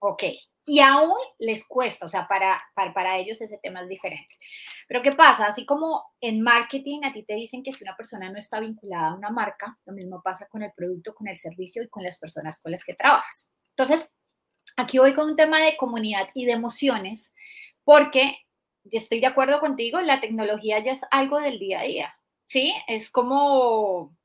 ok, 0.00 0.22
y 0.64 0.80
aún 0.80 1.18
les 1.38 1.66
cuesta, 1.66 2.06
o 2.06 2.08
sea, 2.08 2.28
para, 2.28 2.62
para, 2.74 2.94
para, 2.94 3.16
ellos 3.16 3.40
ese 3.40 3.58
tema 3.58 3.80
es 3.80 3.88
diferente. 3.88 4.36
Pero 4.86 5.02
¿qué 5.02 5.12
pasa? 5.12 5.46
Así 5.46 5.66
como 5.66 6.04
en 6.20 6.40
marketing 6.40 7.00
a 7.04 7.12
ti 7.12 7.24
te 7.24 7.34
dicen 7.34 7.62
que 7.62 7.72
si 7.72 7.82
una 7.82 7.96
persona 7.96 8.30
no 8.30 8.38
está 8.38 8.60
vinculada 8.60 9.08
a 9.08 9.14
una 9.14 9.30
marca, 9.30 9.78
lo 9.84 9.92
mismo 9.92 10.22
pasa 10.22 10.46
con 10.46 10.62
el 10.62 10.72
producto, 10.72 11.14
con 11.14 11.26
el 11.26 11.36
servicio 11.36 11.82
y 11.82 11.88
con 11.88 12.04
las 12.04 12.18
personas 12.18 12.60
con 12.60 12.70
las 12.70 12.84
que 12.84 12.94
trabajas. 12.94 13.50
Entonces, 13.70 14.12
aquí 14.76 14.98
voy 14.98 15.14
con 15.14 15.30
un 15.30 15.36
tema 15.36 15.60
de 15.60 15.76
comunidad 15.76 16.28
y 16.34 16.44
de 16.44 16.52
emociones, 16.52 17.34
porque 17.82 18.36
estoy 18.90 19.20
de 19.20 19.26
acuerdo 19.26 19.58
contigo, 19.60 20.00
la 20.00 20.20
tecnología 20.20 20.78
ya 20.78 20.92
es 20.92 21.04
algo 21.10 21.40
del 21.40 21.58
día 21.58 21.80
a 21.80 21.84
día, 21.84 22.14
¿sí? 22.44 22.74
Es 22.86 23.10
como 23.10 24.16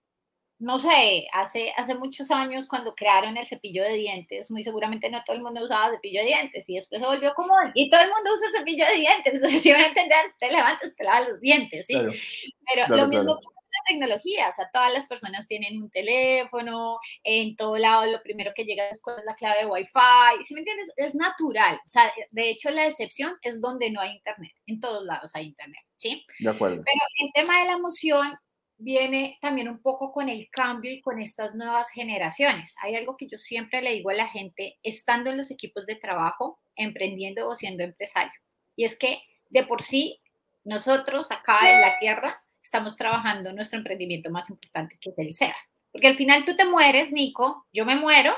no 0.59 0.79
sé, 0.79 1.27
hace, 1.33 1.71
hace 1.77 1.93
muchos 1.93 2.31
años 2.31 2.67
cuando 2.67 2.95
crearon 2.95 3.37
el 3.37 3.45
cepillo 3.45 3.83
de 3.83 3.93
dientes, 3.93 4.49
muy 4.49 4.63
seguramente 4.63 5.09
no 5.09 5.23
todo 5.23 5.35
el 5.35 5.43
mundo 5.43 5.63
usaba 5.63 5.91
cepillo 5.91 6.21
de 6.21 6.27
dientes 6.27 6.67
y 6.67 6.75
después 6.75 6.99
se 6.99 7.07
volvió 7.07 7.33
común 7.35 7.71
y 7.75 7.89
todo 7.91 8.01
el 8.01 8.09
mundo 8.09 8.31
usa 8.33 8.59
cepillo 8.59 8.85
de 8.85 8.95
dientes. 8.95 9.41
Si 9.67 9.71
a 9.71 9.85
entender, 9.85 10.17
te 10.39 10.51
levantas, 10.51 10.95
te 10.95 11.03
lavas 11.03 11.27
los 11.27 11.41
dientes, 11.41 11.85
¿sí? 11.85 12.53
Pero 12.73 12.95
lo 12.95 13.07
mismo 13.07 13.35
con 13.35 13.53
la 13.53 13.83
tecnología, 13.87 14.49
o 14.49 14.51
sea, 14.51 14.69
todas 14.71 14.93
las 14.93 15.07
personas 15.07 15.47
tienen 15.47 15.81
un 15.81 15.89
teléfono, 15.89 16.99
en 17.23 17.55
todo 17.55 17.77
lado 17.77 18.05
lo 18.09 18.21
primero 18.21 18.51
que 18.55 18.63
llega 18.63 18.87
es 18.87 19.01
la 19.25 19.35
clave 19.35 19.61
de 19.61 19.65
Wi-Fi, 19.65 20.41
¿sí 20.41 20.53
me 20.53 20.61
entiendes? 20.61 20.91
Es 20.95 21.15
natural, 21.15 21.75
o 21.75 21.87
sea, 21.87 22.11
de 22.31 22.49
hecho 22.49 22.69
la 22.69 22.85
excepción 22.85 23.35
es 23.41 23.59
donde 23.59 23.91
no 23.91 23.99
hay 23.99 24.15
internet, 24.15 24.53
en 24.67 24.79
todos 24.79 25.03
lados 25.05 25.31
hay 25.35 25.47
internet, 25.47 25.81
¿sí? 25.95 26.25
De 26.39 26.49
acuerdo. 26.49 26.83
Pero 26.85 27.01
el 27.19 27.33
tema 27.33 27.59
de 27.59 27.67
la 27.67 27.73
emoción 27.73 28.37
viene 28.77 29.37
también 29.41 29.67
un 29.67 29.79
poco 29.79 30.11
con 30.11 30.29
el 30.29 30.49
cambio 30.49 30.91
y 30.91 31.01
con 31.01 31.19
estas 31.19 31.55
nuevas 31.55 31.89
generaciones. 31.89 32.75
Hay 32.81 32.95
algo 32.95 33.17
que 33.17 33.27
yo 33.27 33.37
siempre 33.37 33.81
le 33.81 33.93
digo 33.93 34.09
a 34.09 34.13
la 34.15 34.27
gente, 34.27 34.77
estando 34.83 35.31
en 35.31 35.37
los 35.37 35.51
equipos 35.51 35.85
de 35.85 35.95
trabajo, 35.95 36.59
emprendiendo 36.75 37.47
o 37.47 37.55
siendo 37.55 37.83
empresario, 37.83 38.39
y 38.75 38.85
es 38.85 38.97
que 38.97 39.21
de 39.49 39.63
por 39.63 39.81
sí 39.81 40.21
nosotros 40.63 41.31
acá 41.31 41.71
en 41.71 41.81
la 41.81 41.97
tierra 41.99 42.43
estamos 42.61 42.97
trabajando 42.97 43.53
nuestro 43.53 43.79
emprendimiento 43.79 44.29
más 44.29 44.49
importante, 44.49 44.97
que 44.99 45.09
es 45.09 45.19
el 45.19 45.31
ser. 45.31 45.53
Porque 45.91 46.07
al 46.07 46.17
final 46.17 46.45
tú 46.45 46.55
te 46.55 46.65
mueres, 46.65 47.13
Nico, 47.13 47.65
yo 47.71 47.85
me 47.85 47.95
muero, 47.95 48.35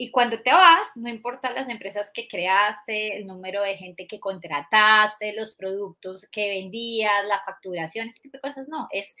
y 0.00 0.12
cuando 0.12 0.40
te 0.40 0.52
vas, 0.52 0.96
no 0.96 1.08
importa 1.08 1.50
las 1.50 1.68
empresas 1.68 2.12
que 2.14 2.28
creaste, 2.28 3.16
el 3.16 3.26
número 3.26 3.62
de 3.62 3.76
gente 3.76 4.06
que 4.06 4.20
contrataste, 4.20 5.34
los 5.34 5.56
productos 5.56 6.28
que 6.30 6.48
vendías, 6.48 7.26
la 7.26 7.42
facturación, 7.44 8.08
ese 8.08 8.20
tipo 8.20 8.36
de 8.36 8.42
cosas, 8.42 8.68
no, 8.68 8.86
es, 8.92 9.16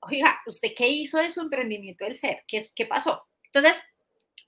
oiga, 0.00 0.40
¿usted 0.46 0.70
qué 0.74 0.88
hizo 0.88 1.18
de 1.18 1.30
su 1.30 1.42
emprendimiento 1.42 2.06
del 2.06 2.14
ser? 2.14 2.42
¿Qué, 2.48 2.64
qué 2.74 2.86
pasó? 2.86 3.28
Entonces, 3.44 3.84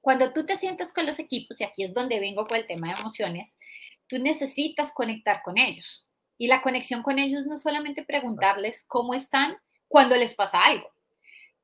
cuando 0.00 0.32
tú 0.32 0.46
te 0.46 0.56
sientes 0.56 0.94
con 0.94 1.04
los 1.04 1.18
equipos, 1.18 1.60
y 1.60 1.64
aquí 1.64 1.84
es 1.84 1.92
donde 1.92 2.20
vengo 2.20 2.46
con 2.46 2.56
el 2.56 2.66
tema 2.66 2.88
de 2.88 3.00
emociones, 3.00 3.58
tú 4.06 4.18
necesitas 4.18 4.92
conectar 4.92 5.42
con 5.42 5.58
ellos. 5.58 6.08
Y 6.38 6.46
la 6.46 6.62
conexión 6.62 7.02
con 7.02 7.18
ellos 7.18 7.46
no 7.46 7.56
es 7.56 7.62
solamente 7.62 8.02
preguntarles 8.02 8.86
cómo 8.88 9.12
están 9.12 9.58
cuando 9.88 10.16
les 10.16 10.34
pasa 10.34 10.60
algo. 10.60 10.90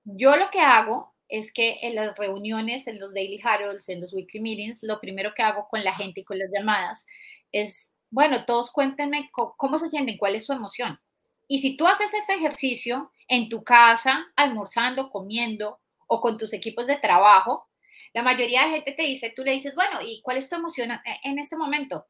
Yo 0.04 0.36
lo 0.36 0.50
que 0.50 0.60
hago 0.60 1.14
es 1.30 1.52
que 1.52 1.78
en 1.82 1.94
las 1.94 2.18
reuniones, 2.18 2.86
en 2.86 2.98
los 2.98 3.14
daily 3.14 3.40
huddles, 3.42 3.88
en 3.88 4.00
los 4.00 4.12
weekly 4.12 4.40
meetings, 4.40 4.82
lo 4.82 5.00
primero 5.00 5.32
que 5.34 5.42
hago 5.42 5.68
con 5.68 5.82
la 5.84 5.94
gente 5.94 6.20
y 6.20 6.24
con 6.24 6.38
las 6.38 6.50
llamadas 6.52 7.06
es, 7.52 7.92
bueno, 8.10 8.44
todos 8.44 8.70
cuéntenme 8.72 9.30
cómo 9.32 9.78
se 9.78 9.88
sienten, 9.88 10.18
cuál 10.18 10.34
es 10.34 10.44
su 10.44 10.52
emoción. 10.52 11.00
Y 11.46 11.60
si 11.60 11.76
tú 11.76 11.86
haces 11.86 12.12
ese 12.12 12.34
ejercicio 12.34 13.12
en 13.28 13.48
tu 13.48 13.62
casa, 13.64 14.26
almorzando, 14.36 15.10
comiendo 15.10 15.80
o 16.06 16.20
con 16.20 16.36
tus 16.36 16.52
equipos 16.52 16.86
de 16.86 16.96
trabajo, 16.96 17.68
la 18.12 18.22
mayoría 18.22 18.64
de 18.64 18.70
gente 18.70 18.92
te 18.92 19.02
dice, 19.04 19.32
tú 19.34 19.42
le 19.44 19.52
dices, 19.52 19.74
bueno, 19.74 20.00
¿y 20.02 20.20
cuál 20.22 20.36
es 20.36 20.48
tu 20.48 20.56
emoción 20.56 20.90
en 21.22 21.38
este 21.38 21.56
momento? 21.56 22.06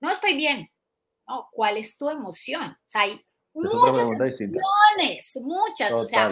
No 0.00 0.10
estoy 0.10 0.34
bien. 0.34 0.70
No, 1.26 1.48
¿cuál 1.52 1.76
es 1.76 1.96
tu 1.96 2.10
emoción? 2.10 2.62
O 2.62 2.88
sea, 2.88 3.02
hay 3.02 3.24
muchas 3.52 4.08
emociones, 4.40 5.38
muchas, 5.42 5.92
o 5.92 6.04
sea, 6.04 6.28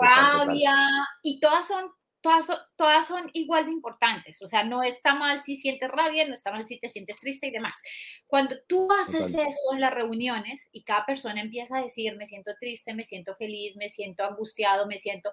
rabia, 0.00 0.76
y 1.22 1.40
todas 1.40 1.66
son, 1.66 1.90
todas, 2.20 2.48
todas 2.76 3.06
son 3.06 3.30
igual 3.32 3.66
de 3.66 3.72
importantes, 3.72 4.42
o 4.42 4.46
sea, 4.46 4.64
no 4.64 4.82
está 4.82 5.14
mal 5.14 5.38
si 5.38 5.56
sientes 5.56 5.90
rabia, 5.90 6.26
no 6.26 6.34
está 6.34 6.50
mal 6.50 6.64
si 6.64 6.78
te 6.78 6.88
sientes 6.88 7.20
triste 7.20 7.46
y 7.46 7.52
demás. 7.52 7.80
Cuando 8.26 8.56
tú 8.68 8.88
haces 9.00 9.34
eso 9.34 9.72
en 9.72 9.80
las 9.80 9.92
reuniones 9.92 10.68
y 10.72 10.82
cada 10.82 11.06
persona 11.06 11.40
empieza 11.40 11.78
a 11.78 11.82
decir, 11.82 12.16
me 12.16 12.26
siento 12.26 12.52
triste, 12.60 12.94
me 12.94 13.04
siento 13.04 13.34
feliz, 13.36 13.76
me 13.76 13.88
siento 13.88 14.24
angustiado, 14.24 14.86
me 14.86 14.98
siento, 14.98 15.32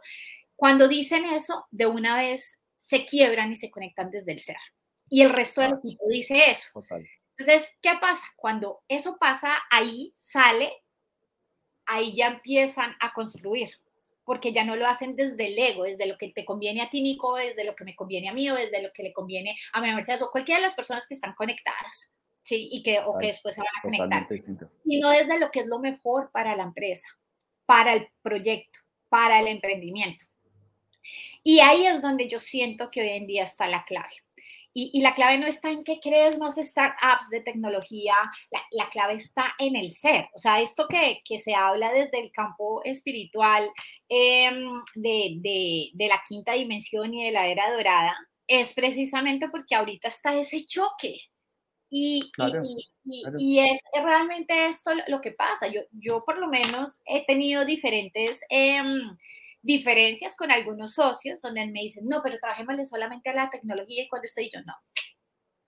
cuando 0.55 0.87
dicen 0.87 1.25
eso, 1.25 1.65
de 1.71 1.87
una 1.87 2.15
vez 2.15 2.59
se 2.75 3.05
quiebran 3.05 3.51
y 3.51 3.55
se 3.55 3.71
conectan 3.71 4.11
desde 4.11 4.33
el 4.33 4.39
ser. 4.39 4.57
Y 5.09 5.21
el 5.21 5.29
resto 5.29 5.61
del 5.61 5.75
equipo 5.75 6.03
dice 6.09 6.49
eso. 6.49 6.69
Entonces, 7.37 7.71
¿qué 7.81 7.91
pasa? 7.99 8.25
Cuando 8.35 8.83
eso 8.87 9.17
pasa, 9.19 9.57
ahí 9.71 10.13
sale 10.17 10.82
ahí 11.85 12.15
ya 12.15 12.27
empiezan 12.27 12.95
a 12.99 13.13
construir, 13.13 13.71
porque 14.25 14.51
ya 14.51 14.63
no 14.63 14.75
lo 14.75 14.87
hacen 14.87 15.15
desde 15.15 15.47
el 15.47 15.57
ego, 15.57 15.83
desde 15.83 16.05
lo 16.05 16.17
que 16.17 16.31
te 16.31 16.45
conviene 16.45 16.81
a 16.81 16.89
ti, 16.89 17.01
Nico, 17.01 17.35
desde 17.35 17.63
lo 17.63 17.75
que 17.75 17.83
me 17.83 17.95
conviene 17.95 18.29
a 18.29 18.33
mí 18.33 18.49
o 18.49 18.55
desde 18.55 18.81
lo 18.81 18.91
que 18.91 19.03
le 19.03 19.13
conviene 19.13 19.55
a 19.73 19.81
mi 19.81 19.87
universidad 19.87 20.21
o 20.21 20.31
cualquiera 20.31 20.59
de 20.59 20.67
las 20.67 20.75
personas 20.75 21.07
que 21.07 21.13
están 21.13 21.33
conectadas, 21.33 22.13
¿sí? 22.41 22.69
Y 22.71 22.83
que, 22.83 22.99
o 22.99 23.17
que 23.17 23.27
después 23.27 23.55
se 23.55 23.61
van 23.61 23.67
a 23.77 23.81
conectar, 23.81 24.27
sino 24.83 25.09
desde 25.09 25.39
lo 25.39 25.51
que 25.51 25.61
es 25.61 25.67
lo 25.67 25.79
mejor 25.79 26.31
para 26.31 26.55
la 26.55 26.63
empresa, 26.63 27.07
para 27.65 27.93
el 27.93 28.07
proyecto, 28.21 28.79
para 29.09 29.39
el 29.39 29.47
emprendimiento. 29.47 30.25
Y 31.43 31.59
ahí 31.59 31.85
es 31.85 32.01
donde 32.01 32.27
yo 32.29 32.39
siento 32.39 32.89
que 32.89 33.01
hoy 33.01 33.09
en 33.09 33.27
día 33.27 33.43
está 33.43 33.67
la 33.67 33.83
clave. 33.83 34.22
Y, 34.75 35.01
la 35.01 35.13
clave 35.13 35.37
no 35.37 35.45
está 35.45 35.69
en 35.69 35.83
que 35.83 35.99
crees 35.99 36.37
más 36.39 36.55
startups 36.55 37.29
de 37.29 37.41
tecnología, 37.41 38.15
la, 38.71 38.89
clave 38.89 39.13
está 39.13 39.53
en 39.59 39.75
el 39.75 39.91
ser. 39.91 40.29
O 40.33 40.39
sea, 40.39 40.61
esto 40.61 40.87
que, 40.87 41.21
que 41.23 41.37
se 41.37 41.53
habla 41.53 41.93
desde 41.93 42.19
el 42.19 42.31
campo 42.31 42.81
espiritual 42.83 43.69
em, 44.09 44.81
de, 44.95 45.35
de, 45.41 45.91
de, 45.93 46.07
la 46.07 46.23
quinta 46.27 46.53
dimensión 46.53 47.13
y 47.13 47.23
de 47.23 47.31
la 47.31 47.47
era 47.47 47.71
dorada, 47.71 48.15
es 48.47 48.73
precisamente 48.73 49.47
porque 49.49 49.75
ahorita 49.75 50.07
está 50.07 50.35
ese 50.35 50.65
choque. 50.65 51.19
Y, 51.89 52.31
y, 53.05 53.23
y, 53.37 53.59
es 53.59 53.79
realmente 53.93 54.65
esto 54.67 54.91
lo 55.07 55.21
que 55.21 55.33
pasa. 55.33 55.67
Yo, 55.67 55.81
yo 55.91 56.23
por 56.25 56.39
lo 56.39 56.47
menos 56.47 57.01
he 57.05 57.25
tenido 57.25 57.65
diferentes... 57.65 58.41
Eh, 58.49 58.81
diferencias 59.63 60.35
con 60.35 60.51
algunos 60.51 60.93
socios 60.93 61.41
donde 61.41 61.65
me 61.65 61.81
dicen, 61.81 62.05
no, 62.07 62.21
pero 62.21 62.37
trabajémosle 62.37 62.85
solamente 62.85 63.29
a 63.29 63.33
la 63.33 63.49
tecnología 63.49 64.03
y 64.03 64.09
cuando 64.09 64.25
estoy 64.25 64.51
yo, 64.53 64.61
no. 64.61 64.73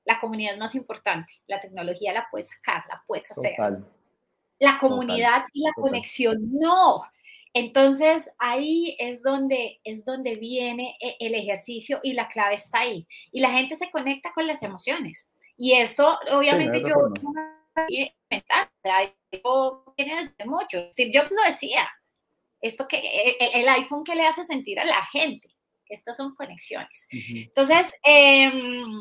La 0.03 0.19
comunidad 0.19 0.53
es 0.53 0.60
más 0.60 0.75
importante, 0.75 1.34
la 1.47 1.60
tecnología 1.60 2.13
la 2.13 2.27
puedes 2.29 2.49
sacar, 2.49 2.84
la 2.88 3.01
puedes 3.08 3.31
hacer. 3.31 3.55
La 4.60 4.77
comunidad 4.79 5.43
y 5.53 5.63
la 5.63 5.71
conexión, 5.75 6.38
no. 6.51 6.97
Entonces 7.53 8.29
ahí 8.38 8.97
es 8.99 9.23
donde, 9.23 9.79
es 9.86 10.03
donde 10.03 10.36
viene 10.36 10.97
e, 10.99 11.15
el 11.21 11.34
ejercicio 11.34 12.01
y 12.03 12.13
la 12.13 12.27
clave 12.27 12.55
está 12.55 12.79
ahí. 12.79 13.08
Y 13.31 13.39
la 13.39 13.51
gente 13.51 13.75
se 13.75 13.89
conecta 13.89 14.34
con 14.34 14.45
las 14.45 14.62
emociones. 14.62 15.31
Y 15.58 15.73
esto, 15.73 16.19
obviamente, 16.34 16.81
yo 16.81 16.89
no 16.89 17.31
me 17.73 17.86
viene 17.88 18.13
desde 19.95 20.45
mucho. 20.45 20.91
Steve 20.91 21.12
Jobs 21.13 21.31
lo 21.31 21.43
decía, 21.47 21.88
esto 22.67 22.88
que 22.88 22.97
e, 22.97 23.38
e, 23.39 23.60
el 23.62 23.67
iPhone 23.69 24.04
que 24.04 24.15
le 24.15 24.25
hace 24.25 24.43
sentir 24.43 24.80
a 24.80 24.86
la 24.86 25.06
gente. 25.08 25.49
Estas 25.88 26.17
son 26.17 26.34
conexiones. 26.34 27.08
Entonces, 27.12 27.93
em, 28.04 28.91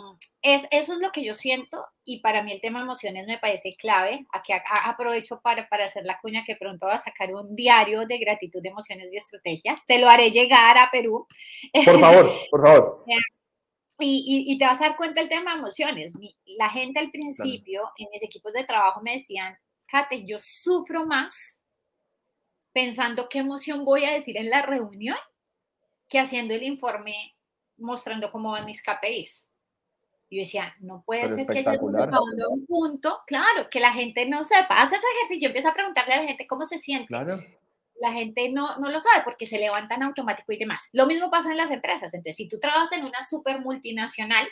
es, 0.43 0.67
eso 0.71 0.93
es 0.93 0.99
lo 1.01 1.11
que 1.13 1.25
yo 1.25 1.33
siento 1.33 1.83
y 2.05 2.21
para 2.21 2.43
mí 2.43 2.53
el 2.53 2.61
tema 2.61 2.83
emociones 2.83 3.27
me 3.27 3.39
parece 3.39 3.71
clave. 3.73 4.27
Aquí 4.33 4.53
aprovecho 4.85 5.41
para, 5.41 5.67
para 5.69 5.87
hacer 5.87 6.05
la 6.05 6.21
cuña 6.21 6.45
que 6.45 6.57
pronto 6.57 6.87
va 6.87 6.95
a 6.95 6.99
sacar 6.99 7.35
un 7.35 7.57
diario 7.57 8.05
de 8.07 8.19
gratitud, 8.19 8.61
de 8.63 8.69
emociones 8.69 9.13
y 9.13 9.17
estrategia. 9.17 9.83
Te 9.87 9.99
lo 9.99 10.11
haré 10.11 10.31
llegar 10.31 10.77
a 10.77 10.91
Perú. 10.91 11.27
Por 11.73 12.01
favor, 12.01 12.33
por 12.51 12.67
favor. 12.67 13.05
Y, 14.01 14.47
y, 14.49 14.59
te 14.59 14.65
vas 14.65 14.81
a 14.81 14.89
dar 14.89 14.97
cuenta 14.97 15.21
del 15.21 15.31
tema 15.31 15.53
de 15.53 15.61
emociones. 15.61 16.13
la 16.47 16.69
gente 16.69 16.99
al 16.99 17.13
principio 17.13 17.81
en 17.97 18.09
mis 18.11 18.25
equipos 18.25 18.53
de 18.53 18.65
trabajo 18.65 19.01
me 19.01 19.13
decían, 19.13 19.57
Kate, 19.87 20.25
yo 20.25 20.37
sufro 20.41 21.07
más 21.07 21.64
pensando 22.75 23.29
qué 23.29 23.39
emoción 23.39 23.85
voy 23.85 24.05
a 24.05 24.13
decir 24.13 24.37
en 24.37 24.51
la 24.51 24.61
reunión 24.61 25.17
que 26.09 26.19
haciendo 26.19 26.53
el 26.53 26.65
informe 26.65 27.35
mostrando 27.79 28.31
cómo 28.31 28.51
van 28.51 28.67
mis 28.67 28.83
KPIs. 28.83 29.49
Yo 30.31 30.41
decía, 30.41 30.75
no 30.81 31.05
puede 31.07 31.29
ser 31.29 31.47
que 31.47 31.63
yo 31.63 31.71
sepa 31.71 32.21
un 32.51 32.67
punto, 32.67 33.21
claro, 33.27 33.71
que 33.71 33.79
la 33.79 33.93
gente 33.93 34.27
no 34.27 34.43
sepa. 34.43 34.83
Hace 34.83 34.97
ese 34.97 35.07
ejercicio, 35.17 35.49
empieza 35.49 35.69
a 35.69 35.75
preguntarle 35.75 36.15
a 36.15 36.23
la 36.23 36.27
gente 36.27 36.47
cómo 36.49 36.65
se 36.65 36.79
siente. 36.79 37.07
Claro. 37.07 37.41
La 38.01 38.13
gente 38.13 38.51
no, 38.51 38.77
no 38.79 38.91
lo 38.91 38.99
sabe 38.99 39.23
porque 39.23 39.47
se 39.47 39.61
levantan 39.61 40.03
automático 40.03 40.53
y 40.53 40.59
demás. 40.59 40.89
Lo 40.93 41.07
mismo 41.07 41.31
pasa 41.31 41.53
en 41.53 41.57
las 41.57 41.71
empresas. 41.71 42.13
Entonces, 42.15 42.37
si 42.37 42.49
tú 42.49 42.59
trabajas 42.59 42.91
en 42.93 43.05
una 43.05 43.23
super 43.23 43.61
multinacional, 43.61 44.49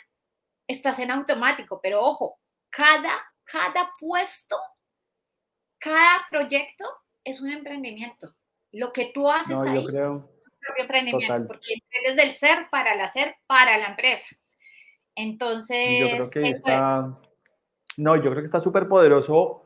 estás 0.67 0.99
en 0.99 1.11
automático, 1.11 1.81
pero 1.83 2.01
ojo, 2.01 2.39
cada, 2.69 3.21
cada 3.43 3.91
puesto, 3.99 4.57
cada 5.79 6.25
proyecto 6.29 6.85
es 7.23 7.41
un 7.41 7.49
emprendimiento. 7.51 8.35
Lo 8.71 8.91
que 8.91 9.11
tú 9.13 9.29
haces 9.29 9.57
ahí 9.57 9.75
yo 9.75 9.85
creo, 9.85 10.29
es 10.45 10.51
un 10.51 10.59
propio 10.59 10.83
emprendimiento, 10.83 11.47
porque 11.47 11.73
emprendes 11.73 12.15
del 12.15 12.31
ser 12.33 12.67
para 12.71 12.93
el 12.93 13.01
hacer, 13.01 13.35
para 13.45 13.77
la 13.77 13.87
empresa. 13.87 14.35
Entonces, 15.15 15.99
yo 15.99 16.09
creo 16.09 16.29
que 16.31 16.49
está, 16.49 17.19
No, 17.97 18.15
yo 18.15 18.23
creo 18.23 18.37
que 18.37 18.45
está 18.45 18.59
súper 18.59 18.87
poderoso. 18.87 19.59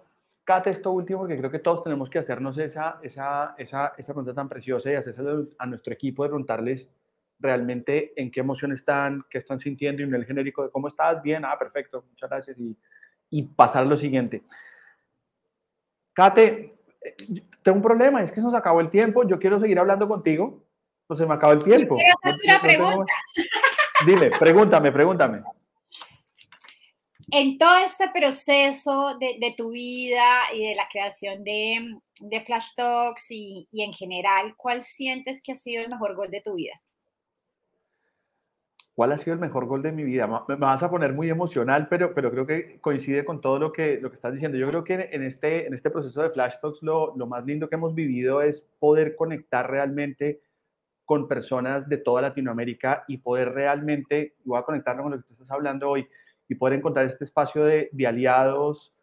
Cate, 0.43 0.70
esto 0.70 0.91
último, 0.91 1.20
porque 1.20 1.38
creo 1.38 1.52
que 1.52 1.60
todos 1.60 1.84
tenemos 1.84 2.10
que 2.10 2.20
hacernos 2.20 2.58
esa, 2.58 3.00
esa, 3.02 3.54
esa, 3.58 3.93
esa 3.98 4.13
pregunta 4.13 4.34
tan 4.34 4.48
preciosa 4.48 4.89
y 4.91 4.96
hacerse 4.96 5.22
a 5.58 5.65
nuestro 5.65 5.93
equipo 5.93 6.24
de 6.24 6.30
preguntarles 6.30 6.89
realmente 7.39 8.13
en 8.15 8.32
qué 8.32 8.39
emoción 8.39 8.72
están, 8.72 9.26
qué 9.30 9.38
están 9.38 9.60
sintiendo 9.60 10.02
y 10.02 10.06
en 10.06 10.15
el 10.15 10.26
genérico 10.26 10.63
de 10.63 10.72
cómo 10.72 10.88
estás, 10.88 11.22
bien, 11.22 11.43
ah, 11.46 11.58
perfecto, 11.60 12.06
muchas 12.10 12.30
gracias 12.30 12.58
y, 12.58 12.76
y 13.30 13.43
pasar 13.43 13.84
a 13.84 13.86
lo 13.86 13.98
siguiente. 13.98 14.43
Kate, 16.13 16.77
tengo 17.64 17.78
un 17.78 17.84
problema, 17.84 18.22
es 18.22 18.32
que 18.32 18.40
se 18.40 18.46
nos 18.46 18.56
acabó 18.56 18.82
el 18.82 18.90
tiempo, 18.90 19.26
yo 19.28 19.40
quiero 19.40 19.60
seguir 19.60 19.80
hablando 19.80 20.08
contigo, 20.08 20.64
pues 21.06 21.20
se 21.20 21.26
me 21.26 21.34
acabó 21.34 21.54
el 21.54 21.64
tiempo. 21.64 21.96
quiero 21.96 22.14
hacerte 22.22 22.48
una 22.48 22.62
pregunta. 22.62 23.14
Dime, 24.06 24.30
pregúntame, 24.38 24.92
pregúntame. 24.92 25.42
En 27.32 27.58
todo 27.58 27.78
este 27.84 28.10
proceso 28.10 29.18
de, 29.20 29.38
de 29.40 29.54
tu 29.58 29.72
vida 29.72 30.44
y 30.54 30.66
de 30.66 30.76
la 30.76 30.88
creación 30.90 31.44
de, 31.44 31.98
de 32.22 32.42
Flash 32.42 32.74
Talks 32.76 33.32
y, 33.32 33.68
y 33.72 33.84
en 33.84 33.92
general, 33.92 34.56
¿cuál 34.56 34.84
sientes 34.84 35.42
que 35.42 35.52
ha 35.52 35.56
sido 35.56 35.84
el 35.84 35.90
mejor 35.90 36.16
gol 36.16 36.30
de 36.30 36.42
tu 36.42 36.56
vida? 36.56 36.80
¿Cuál 38.98 39.12
ha 39.12 39.18
sido 39.18 39.36
el 39.36 39.40
mejor 39.40 39.68
gol 39.68 39.84
de 39.84 39.92
mi 39.92 40.04
vida? 40.04 40.26
Me 40.48 40.56
vas 40.56 40.82
a 40.82 40.90
poner 40.90 41.14
muy 41.14 41.30
emocional, 41.30 41.88
pero, 41.88 42.16
pero 42.16 42.32
creo 42.32 42.48
que 42.48 42.82
coincide 42.82 43.24
con 43.24 43.42
todo 43.42 43.60
lo 43.60 43.72
que, 43.72 44.00
lo 44.02 44.10
que 44.10 44.16
estás 44.16 44.34
diciendo. 44.34 44.58
Yo 44.58 44.68
creo 44.70 44.84
que 44.84 45.10
en 45.12 45.22
este, 45.22 45.68
en 45.68 45.76
este 45.76 45.92
proceso 45.92 46.24
de 46.24 46.32
Flash 46.32 46.56
Talks 46.60 46.82
lo, 46.82 47.16
lo 47.16 47.28
más 47.28 47.46
lindo 47.46 47.70
que 47.70 47.76
hemos 47.76 47.94
vivido 47.94 48.42
es 48.42 48.68
poder 48.80 49.16
conectar 49.16 49.70
realmente 49.70 50.42
con 51.06 51.28
personas 51.28 51.88
de 51.88 51.98
toda 51.98 52.24
Latinoamérica 52.24 53.06
y 53.08 53.18
poder 53.20 53.54
realmente, 53.54 54.34
voy 54.44 54.58
a 54.58 54.64
conectarlo 54.64 55.04
con 55.04 55.12
lo 55.12 55.20
que 55.20 55.28
tú 55.28 55.34
estás 55.34 55.52
hablando 55.52 55.92
hoy, 55.92 56.08
y 56.48 56.56
poder 56.56 56.80
encontrar 56.80 57.06
este 57.06 57.24
espacio 57.24 57.66
de, 57.66 57.90
de 57.92 58.08
aliados 58.08 58.96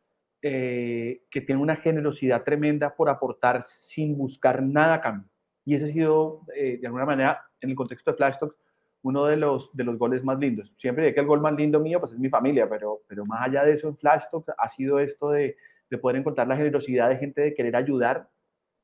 eh, 0.42 1.22
que 1.30 1.40
tienen 1.40 1.62
una 1.62 1.76
generosidad 1.76 2.42
tremenda 2.42 2.96
por 2.96 3.08
aportar 3.08 3.62
sin 3.64 4.18
buscar 4.18 4.60
nada 4.60 4.94
a 4.94 5.00
cambio. 5.00 5.30
Y 5.64 5.76
ese 5.76 5.84
ha 5.84 5.92
sido, 5.92 6.40
eh, 6.56 6.78
de 6.80 6.86
alguna 6.88 7.06
manera, 7.06 7.46
en 7.60 7.70
el 7.70 7.76
contexto 7.76 8.10
de 8.10 8.16
Flash 8.16 8.38
Talks, 8.40 8.58
uno 9.04 9.26
de 9.26 9.36
los, 9.36 9.70
de 9.76 9.84
los 9.84 9.98
goles 9.98 10.24
más 10.24 10.40
lindos. 10.40 10.72
Siempre 10.78 11.04
digo 11.04 11.14
que 11.14 11.20
el 11.20 11.26
gol 11.26 11.40
más 11.40 11.52
lindo 11.52 11.78
mío 11.78 12.00
pues 12.00 12.12
es 12.12 12.18
mi 12.18 12.30
familia, 12.30 12.68
pero, 12.68 13.02
pero 13.06 13.22
más 13.26 13.46
allá 13.46 13.62
de 13.62 13.72
eso 13.72 13.86
en 13.86 13.96
Flash 13.96 14.24
Talks 14.32 14.50
ha 14.56 14.68
sido 14.68 14.98
esto 14.98 15.30
de, 15.30 15.56
de 15.90 15.98
poder 15.98 16.16
encontrar 16.16 16.48
la 16.48 16.56
generosidad 16.56 17.10
de 17.10 17.18
gente 17.18 17.42
de 17.42 17.54
querer 17.54 17.76
ayudar 17.76 18.28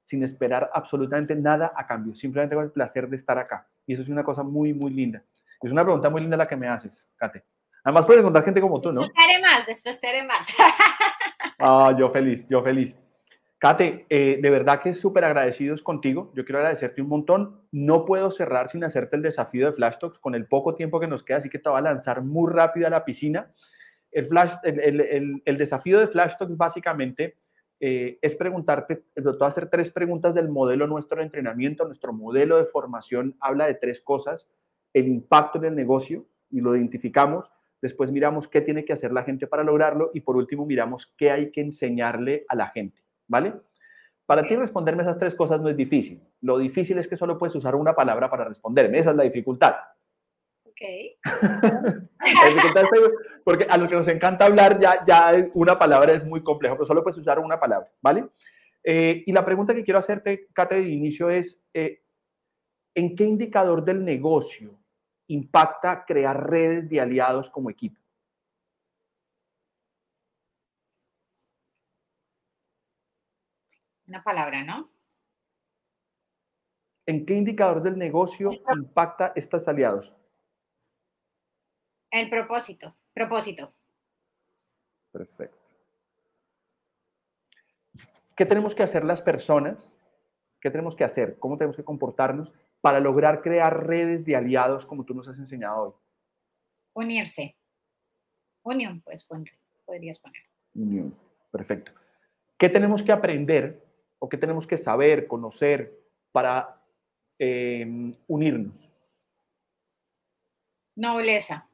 sin 0.03 0.23
esperar 0.23 0.71
absolutamente 0.75 1.35
nada 1.35 1.73
a 1.75 1.87
cambio, 1.87 2.15
simplemente 2.15 2.55
con 2.55 2.65
el 2.65 2.71
placer 2.71 3.09
de 3.09 3.17
estar 3.17 3.39
acá. 3.39 3.67
Y 3.87 3.95
eso 3.95 4.03
es 4.03 4.11
una 4.11 4.23
cosa 4.23 4.43
muy, 4.43 4.75
muy 4.75 4.91
linda. 4.91 5.25
Es 5.63 5.73
una 5.73 5.85
pregunta 5.85 6.11
muy 6.11 6.21
linda 6.21 6.37
la 6.37 6.47
que 6.47 6.57
me 6.57 6.69
haces, 6.69 6.93
Kate. 7.17 7.45
Además 7.83 8.05
puedes 8.05 8.21
encontrar 8.21 8.45
gente 8.45 8.61
como 8.61 8.79
tú, 8.79 8.93
¿no? 8.93 9.01
Después 9.01 9.15
te 9.15 9.23
haré 9.23 9.43
más, 9.43 9.67
después 9.67 10.01
te 10.01 10.07
haré 10.07 10.25
más. 10.25 10.49
ah, 11.61 11.97
yo 11.99 12.11
feliz, 12.11 12.47
yo 12.49 12.63
feliz. 12.63 12.95
Kate, 13.61 14.07
eh, 14.09 14.39
de 14.41 14.51
verdad 14.51 14.81
que 14.81 14.95
súper 14.95 15.23
agradecidos 15.23 15.83
contigo. 15.83 16.33
Yo 16.35 16.47
quiero 16.47 16.61
agradecerte 16.61 17.03
un 17.03 17.09
montón. 17.09 17.61
No 17.71 18.07
puedo 18.07 18.31
cerrar 18.31 18.71
sin 18.71 18.83
hacerte 18.85 19.17
el 19.17 19.23
desafío 19.23 19.67
de 19.67 19.73
Flash 19.73 19.99
Talks 19.99 20.19
con 20.19 20.35
el 20.35 20.47
poco 20.47 20.75
tiempo 20.75 20.99
que 20.99 21.07
nos 21.07 21.23
queda, 21.23 21.39
así 21.39 21.51
que 21.51 21.59
te 21.59 21.69
voy 21.69 21.79
a 21.79 21.83
lanzar 21.83 22.23
muy 22.23 22.51
rápido 22.51 22.87
a 22.87 22.91
la 22.91 23.05
piscina. 23.05 23.53
El, 24.11 25.59
desafío 25.59 26.01
de 26.01 26.07
Flash 26.07 26.37
Talks 26.39 26.57
básicamente 26.57 27.37
eh, 27.81 28.19
es 28.23 28.35
preguntarte, 28.35 29.05
te 29.15 29.21
voy 29.21 29.37
a 29.39 29.47
hacer 29.47 29.69
tres 29.69 29.91
preguntas 29.91 30.35
del 30.35 30.49
modelo 30.49 30.87
nuestro 30.87 31.19
de 31.19 31.25
entrenamiento. 31.25 31.85
Nuestro 31.85 32.15
modelo 32.15 32.57
de 32.57 32.65
formación 32.65 33.37
habla 33.41 33.67
de 33.67 33.75
tres 33.75 34.01
cosas. 34.01 34.49
El 34.95 35.07
impacto 35.07 35.59
en 35.59 35.67
el 35.67 35.77
negocio, 35.77 36.25
y 36.51 36.61
lo 36.61 36.77
identificamos. 36.77 37.53
Después 37.81 38.11
miramos 38.11 38.49
qué 38.49 38.61
tiene 38.61 38.85
que 38.85 38.93
hacer 38.93 39.13
la 39.13 39.23
gente 39.23 39.47
para 39.47 39.65
lograrlo 39.65 40.11
y 40.13 40.21
por 40.21 40.37
último 40.37 40.67
miramos 40.67 41.13
qué 41.17 41.31
hay 41.31 41.51
que 41.51 41.61
enseñarle 41.61 42.45
a 42.49 42.57
la 42.57 42.69
gente. 42.69 43.00
¿Vale? 43.31 43.55
Para 44.27 44.43
ti 44.43 44.55
responderme 44.57 45.03
esas 45.03 45.19
tres 45.19 45.35
cosas 45.35 45.61
no 45.61 45.69
es 45.69 45.77
difícil. 45.77 46.23
Lo 46.41 46.59
difícil 46.59 46.99
es 46.99 47.09
que 47.09 47.17
solo 47.17 47.39
puedes 47.39 47.55
usar 47.55 47.75
una 47.75 47.95
palabra 47.95 48.29
para 48.29 48.45
responderme. 48.45 48.99
Esa 48.99 49.11
es 49.11 49.17
la 49.17 49.23
dificultad. 49.23 49.77
Ok. 50.65 50.81
porque 53.45 53.67
a 53.69 53.77
los 53.77 53.89
que 53.89 53.97
nos 53.97 54.09
encanta 54.09 54.47
hablar, 54.47 54.79
ya, 54.81 55.03
ya 55.05 55.33
una 55.55 55.79
palabra 55.79 56.13
es 56.13 56.25
muy 56.25 56.43
complejo, 56.43 56.75
pero 56.75 56.85
solo 56.85 57.03
puedes 57.03 57.19
usar 57.19 57.39
una 57.39 57.59
palabra, 57.59 57.91
¿vale? 58.03 58.27
Eh, 58.83 59.23
y 59.27 59.33
la 59.33 59.45
pregunta 59.45 59.75
que 59.75 59.85
quiero 59.85 59.99
hacerte, 59.99 60.49
Kate, 60.53 60.77
de 60.77 60.89
inicio 60.89 61.31
es, 61.31 61.61
eh, 61.75 62.03
¿en 62.95 63.15
qué 63.15 63.25
indicador 63.25 63.85
del 63.85 64.05
negocio 64.05 64.79
impacta 65.29 66.05
crear 66.05 66.49
redes 66.49 66.89
de 66.89 67.01
aliados 67.01 67.51
como 67.51 67.71
equipo? 67.71 68.00
Una 74.11 74.25
palabra, 74.25 74.65
¿no? 74.65 74.91
¿En 77.07 77.25
qué 77.25 77.35
indicador 77.35 77.81
del 77.81 77.97
negocio 77.97 78.51
impacta 78.75 79.33
estos 79.37 79.69
aliados? 79.69 80.13
El 82.11 82.29
propósito, 82.29 82.97
propósito. 83.15 83.73
Perfecto. 85.13 85.57
¿Qué 88.35 88.45
tenemos 88.47 88.75
que 88.75 88.83
hacer 88.83 89.05
las 89.05 89.23
personas? 89.23 89.95
¿Qué 90.61 90.73
tenemos 90.73 90.97
que 90.97 91.05
hacer? 91.05 91.39
¿Cómo 91.39 91.57
tenemos 91.57 91.77
que 91.77 91.85
comportarnos 91.85 92.53
para 92.81 92.99
lograr 92.99 93.43
crear 93.43 93.87
redes 93.87 94.25
de 94.25 94.35
aliados 94.35 94.85
como 94.87 95.05
tú 95.05 95.15
nos 95.15 95.29
has 95.29 95.39
enseñado 95.39 95.83
hoy? 95.83 95.93
Unirse. 96.95 97.57
Unión, 98.65 99.03
pues 99.03 99.25
podrías 99.87 100.19
poner. 100.19 100.43
Unión. 100.75 101.17
Perfecto. 101.53 101.93
¿Qué 102.59 102.69
tenemos 102.69 103.05
que 103.05 103.13
aprender 103.13 103.90
o 104.21 104.29
qué 104.29 104.37
tenemos 104.37 104.67
que 104.67 104.77
saber, 104.77 105.27
conocer 105.27 105.99
para 106.31 106.81
em, 107.39 108.15
unirnos? 108.29 108.93
Nobleza. 110.95 111.67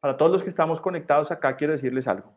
Para 0.00 0.16
todos 0.16 0.32
los 0.32 0.42
que 0.42 0.48
estamos 0.48 0.80
conectados 0.80 1.30
acá, 1.30 1.56
quiero 1.56 1.74
decirles 1.74 2.08
algo. 2.08 2.32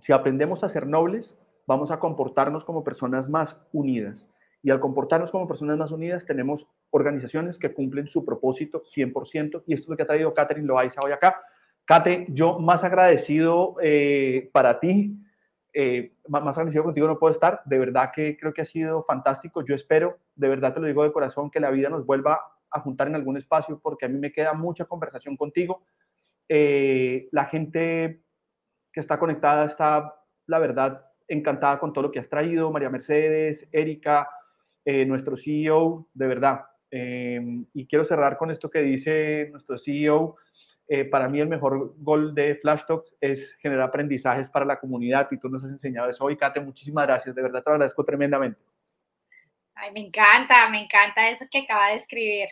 Si 0.00 0.12
aprendemos 0.12 0.64
a 0.64 0.68
ser 0.68 0.86
nobles, 0.88 1.36
vamos 1.66 1.92
a 1.92 2.00
comportarnos 2.00 2.64
como 2.64 2.82
personas 2.82 3.28
más 3.28 3.64
unidas. 3.72 4.26
Y 4.64 4.70
al 4.70 4.80
comportarnos 4.80 5.30
como 5.30 5.46
personas 5.46 5.76
más 5.76 5.92
unidas, 5.92 6.24
tenemos 6.24 6.66
organizaciones 6.90 7.58
que 7.58 7.72
cumplen 7.72 8.08
su 8.08 8.24
propósito 8.24 8.82
100%. 8.82 9.62
Y 9.66 9.74
esto 9.74 9.84
es 9.84 9.88
lo 9.88 9.96
que 9.96 10.02
ha 10.02 10.06
traído 10.06 10.34
Catherine 10.34 10.66
Loaiza 10.66 11.00
hoy 11.04 11.12
acá. 11.12 11.40
Kate, 11.84 12.26
yo 12.28 12.58
más 12.58 12.84
agradecido 12.84 13.76
eh, 13.82 14.50
para 14.52 14.78
ti, 14.78 15.18
eh, 15.74 16.14
más 16.28 16.56
agradecido 16.56 16.84
contigo 16.84 17.08
no 17.08 17.18
puedo 17.18 17.32
estar. 17.32 17.60
De 17.64 17.78
verdad 17.78 18.10
que 18.14 18.36
creo 18.38 18.52
que 18.52 18.62
ha 18.62 18.66
sido 18.66 19.02
fantástico. 19.02 19.64
Yo 19.64 19.74
espero, 19.74 20.18
de 20.36 20.48
verdad 20.48 20.74
te 20.74 20.80
lo 20.80 20.86
digo 20.86 21.02
de 21.02 21.12
corazón, 21.12 21.50
que 21.50 21.60
la 21.60 21.70
vida 21.70 21.88
nos 21.88 22.06
vuelva 22.06 22.40
a 22.70 22.80
juntar 22.80 23.08
en 23.08 23.16
algún 23.16 23.36
espacio 23.36 23.80
porque 23.80 24.06
a 24.06 24.08
mí 24.08 24.18
me 24.18 24.32
queda 24.32 24.54
mucha 24.54 24.84
conversación 24.84 25.36
contigo. 25.36 25.82
Eh, 26.48 27.28
la 27.32 27.46
gente 27.46 28.22
que 28.92 29.00
está 29.00 29.18
conectada 29.18 29.64
está, 29.64 30.14
la 30.46 30.58
verdad, 30.58 31.06
encantada 31.26 31.78
con 31.78 31.92
todo 31.92 32.04
lo 32.04 32.10
que 32.12 32.20
has 32.20 32.28
traído. 32.28 32.70
María 32.70 32.90
Mercedes, 32.90 33.68
Erika, 33.72 34.28
nuestro 34.84 35.36
CEO, 35.36 36.08
de 36.12 36.26
verdad. 36.26 36.62
y 36.90 37.86
quiero 37.86 38.04
cerrar 38.04 38.36
con 38.36 38.50
esto 38.50 38.68
que 38.68 38.82
dice 38.82 39.48
nuestro 39.50 39.78
CEO 39.78 40.36
eh, 40.94 41.06
para 41.06 41.26
mí 41.26 41.40
el 41.40 41.48
mejor 41.48 41.94
gol 41.96 42.34
de 42.34 42.54
Flash 42.56 42.82
Talks 42.86 43.16
es 43.18 43.54
generar 43.54 43.88
aprendizajes 43.88 44.50
para 44.50 44.66
la 44.66 44.78
comunidad 44.78 45.26
y 45.30 45.38
tú 45.38 45.48
nos 45.48 45.64
has 45.64 45.70
enseñado 45.70 46.10
eso 46.10 46.22
hoy, 46.22 46.36
Kate, 46.36 46.60
muchísimas 46.60 47.06
gracias, 47.06 47.34
de 47.34 47.40
verdad 47.40 47.62
te 47.62 47.70
agradezco 47.70 48.04
tremendamente. 48.04 48.60
Ay, 49.74 49.90
me 49.92 50.00
encanta, 50.00 50.68
me 50.68 50.80
encanta 50.80 51.30
eso 51.30 51.46
que 51.50 51.60
acaba 51.60 51.88
de 51.88 51.94
escribir. 51.94 52.48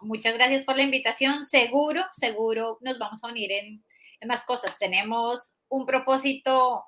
muchas 0.00 0.32
gracias 0.32 0.64
por 0.64 0.76
la 0.76 0.82
invitación. 0.84 1.42
Seguro, 1.42 2.06
seguro 2.10 2.78
nos 2.80 2.98
vamos 2.98 3.22
a 3.22 3.28
unir 3.28 3.52
en, 3.52 3.84
en 4.20 4.28
más 4.28 4.42
cosas. 4.42 4.78
Tenemos 4.78 5.58
un 5.68 5.84
propósito 5.84 6.86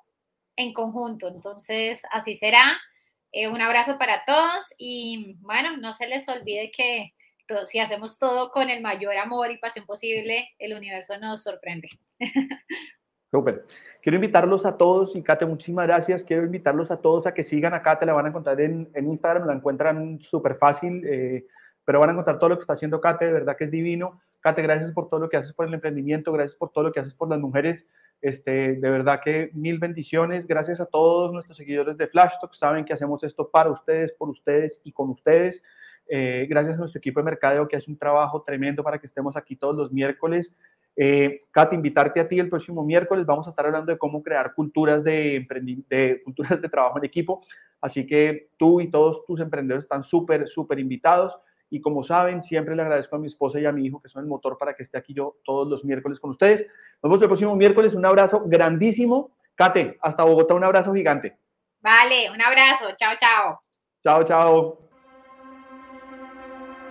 en 0.55 0.73
conjunto, 0.73 1.27
entonces 1.27 2.01
así 2.09 2.33
será. 2.33 2.75
Eh, 3.31 3.47
un 3.47 3.61
abrazo 3.61 3.99
para 3.99 4.25
todos 4.25 4.73
y 4.79 5.35
bueno, 5.41 5.77
no 5.77 5.93
se 5.93 6.07
les 6.07 6.27
olvide 6.27 6.71
que 6.71 7.13
si 7.65 7.79
hacemos 7.79 8.19
todo 8.19 8.51
con 8.51 8.69
el 8.69 8.81
mayor 8.81 9.15
amor 9.17 9.51
y 9.51 9.57
pasión 9.57 9.85
posible, 9.85 10.49
el 10.59 10.75
universo 10.75 11.17
nos 11.17 11.43
sorprende. 11.43 11.89
Súper. 13.31 13.65
Quiero 14.01 14.15
invitarlos 14.15 14.65
a 14.65 14.77
todos, 14.77 15.15
y 15.15 15.21
Kate, 15.21 15.45
muchísimas 15.45 15.85
gracias. 15.85 16.23
Quiero 16.23 16.45
invitarlos 16.45 16.89
a 16.89 17.01
todos 17.01 17.27
a 17.27 17.33
que 17.33 17.43
sigan 17.43 17.73
acá, 17.73 17.99
te 17.99 18.05
la 18.05 18.13
van 18.13 18.25
a 18.25 18.29
encontrar 18.29 18.59
en, 18.61 18.89
en 18.93 19.07
Instagram, 19.07 19.45
la 19.45 19.53
encuentran 19.53 20.19
súper 20.21 20.55
fácil, 20.55 21.03
eh, 21.05 21.45
pero 21.83 21.99
van 21.99 22.09
a 22.09 22.11
encontrar 22.13 22.39
todo 22.39 22.49
lo 22.49 22.55
que 22.55 22.61
está 22.61 22.73
haciendo 22.73 23.01
Kate, 23.01 23.25
de 23.25 23.33
verdad 23.33 23.57
que 23.57 23.65
es 23.65 23.71
divino. 23.71 24.21
Kate, 24.39 24.61
gracias 24.61 24.91
por 24.91 25.09
todo 25.09 25.19
lo 25.19 25.29
que 25.29 25.37
haces 25.37 25.53
por 25.53 25.67
el 25.67 25.73
emprendimiento, 25.73 26.31
gracias 26.31 26.55
por 26.57 26.71
todo 26.71 26.85
lo 26.85 26.91
que 26.91 27.01
haces 27.01 27.13
por 27.13 27.29
las 27.29 27.39
mujeres. 27.39 27.85
Este, 28.21 28.75
de 28.75 28.89
verdad 28.89 29.21
que 29.23 29.49
mil 29.53 29.79
bendiciones. 29.79 30.45
Gracias 30.45 30.79
a 30.81 30.85
todos 30.85 31.31
nuestros 31.31 31.57
seguidores 31.57 31.97
de 31.97 32.07
Flash 32.07 32.33
Talk. 32.39 32.53
Saben 32.53 32.85
que 32.85 32.93
hacemos 32.93 33.23
esto 33.23 33.49
para 33.49 33.69
ustedes, 33.69 34.11
por 34.11 34.29
ustedes 34.29 34.79
y 34.83 34.91
con 34.91 35.09
ustedes. 35.09 35.63
Eh, 36.09 36.47
gracias 36.49 36.75
a 36.75 36.79
nuestro 36.79 36.97
equipo 36.97 37.19
de 37.19 37.25
mercadeo 37.25 37.67
que 37.67 37.77
hace 37.77 37.91
un 37.91 37.97
trabajo 37.97 38.41
tremendo 38.41 38.83
para 38.83 38.97
que 38.97 39.05
estemos 39.05 39.37
aquí 39.37 39.55
todos 39.55 39.75
los 39.75 39.91
miércoles. 39.91 40.55
Eh, 40.95 41.45
Kat, 41.51 41.71
invitarte 41.73 42.19
a 42.19 42.27
ti 42.27 42.39
el 42.39 42.49
próximo 42.49 42.83
miércoles. 42.83 43.25
Vamos 43.25 43.45
a 43.47 43.51
estar 43.51 43.65
hablando 43.65 43.91
de 43.91 43.97
cómo 43.97 44.23
crear 44.23 44.53
culturas 44.53 45.03
de, 45.03 45.47
de, 45.87 46.21
culturas 46.25 46.61
de 46.61 46.67
trabajo 46.67 46.97
en 46.97 47.05
equipo. 47.05 47.45
Así 47.79 48.05
que 48.05 48.49
tú 48.57 48.81
y 48.81 48.89
todos 48.89 49.23
tus 49.25 49.39
emprendedores 49.39 49.85
están 49.85 50.03
súper, 50.03 50.47
súper 50.47 50.79
invitados. 50.79 51.39
Y 51.69 51.79
como 51.79 52.03
saben, 52.03 52.41
siempre 52.41 52.75
le 52.75 52.81
agradezco 52.81 53.15
a 53.15 53.19
mi 53.19 53.27
esposa 53.27 53.59
y 53.59 53.65
a 53.65 53.71
mi 53.71 53.85
hijo 53.85 54.01
que 54.01 54.09
son 54.09 54.23
el 54.23 54.27
motor 54.27 54.57
para 54.57 54.73
que 54.73 54.81
esté 54.81 54.97
aquí 54.97 55.13
yo 55.13 55.37
todos 55.45 55.69
los 55.69 55.85
miércoles 55.85 56.19
con 56.19 56.31
ustedes. 56.31 56.65
Nos 57.01 57.11
vemos 57.11 57.21
el 57.21 57.27
próximo 57.27 57.55
miércoles. 57.55 57.93
Un 57.93 58.05
abrazo 58.05 58.43
grandísimo. 58.45 59.35
Kate, 59.55 59.97
hasta 60.01 60.23
Bogotá, 60.23 60.55
un 60.55 60.63
abrazo 60.63 60.93
gigante. 60.93 61.37
Vale, 61.81 62.31
un 62.31 62.41
abrazo. 62.41 62.87
Chao, 62.97 63.13
chao. 63.19 63.59
Chao, 64.03 64.23
chao. 64.23 64.88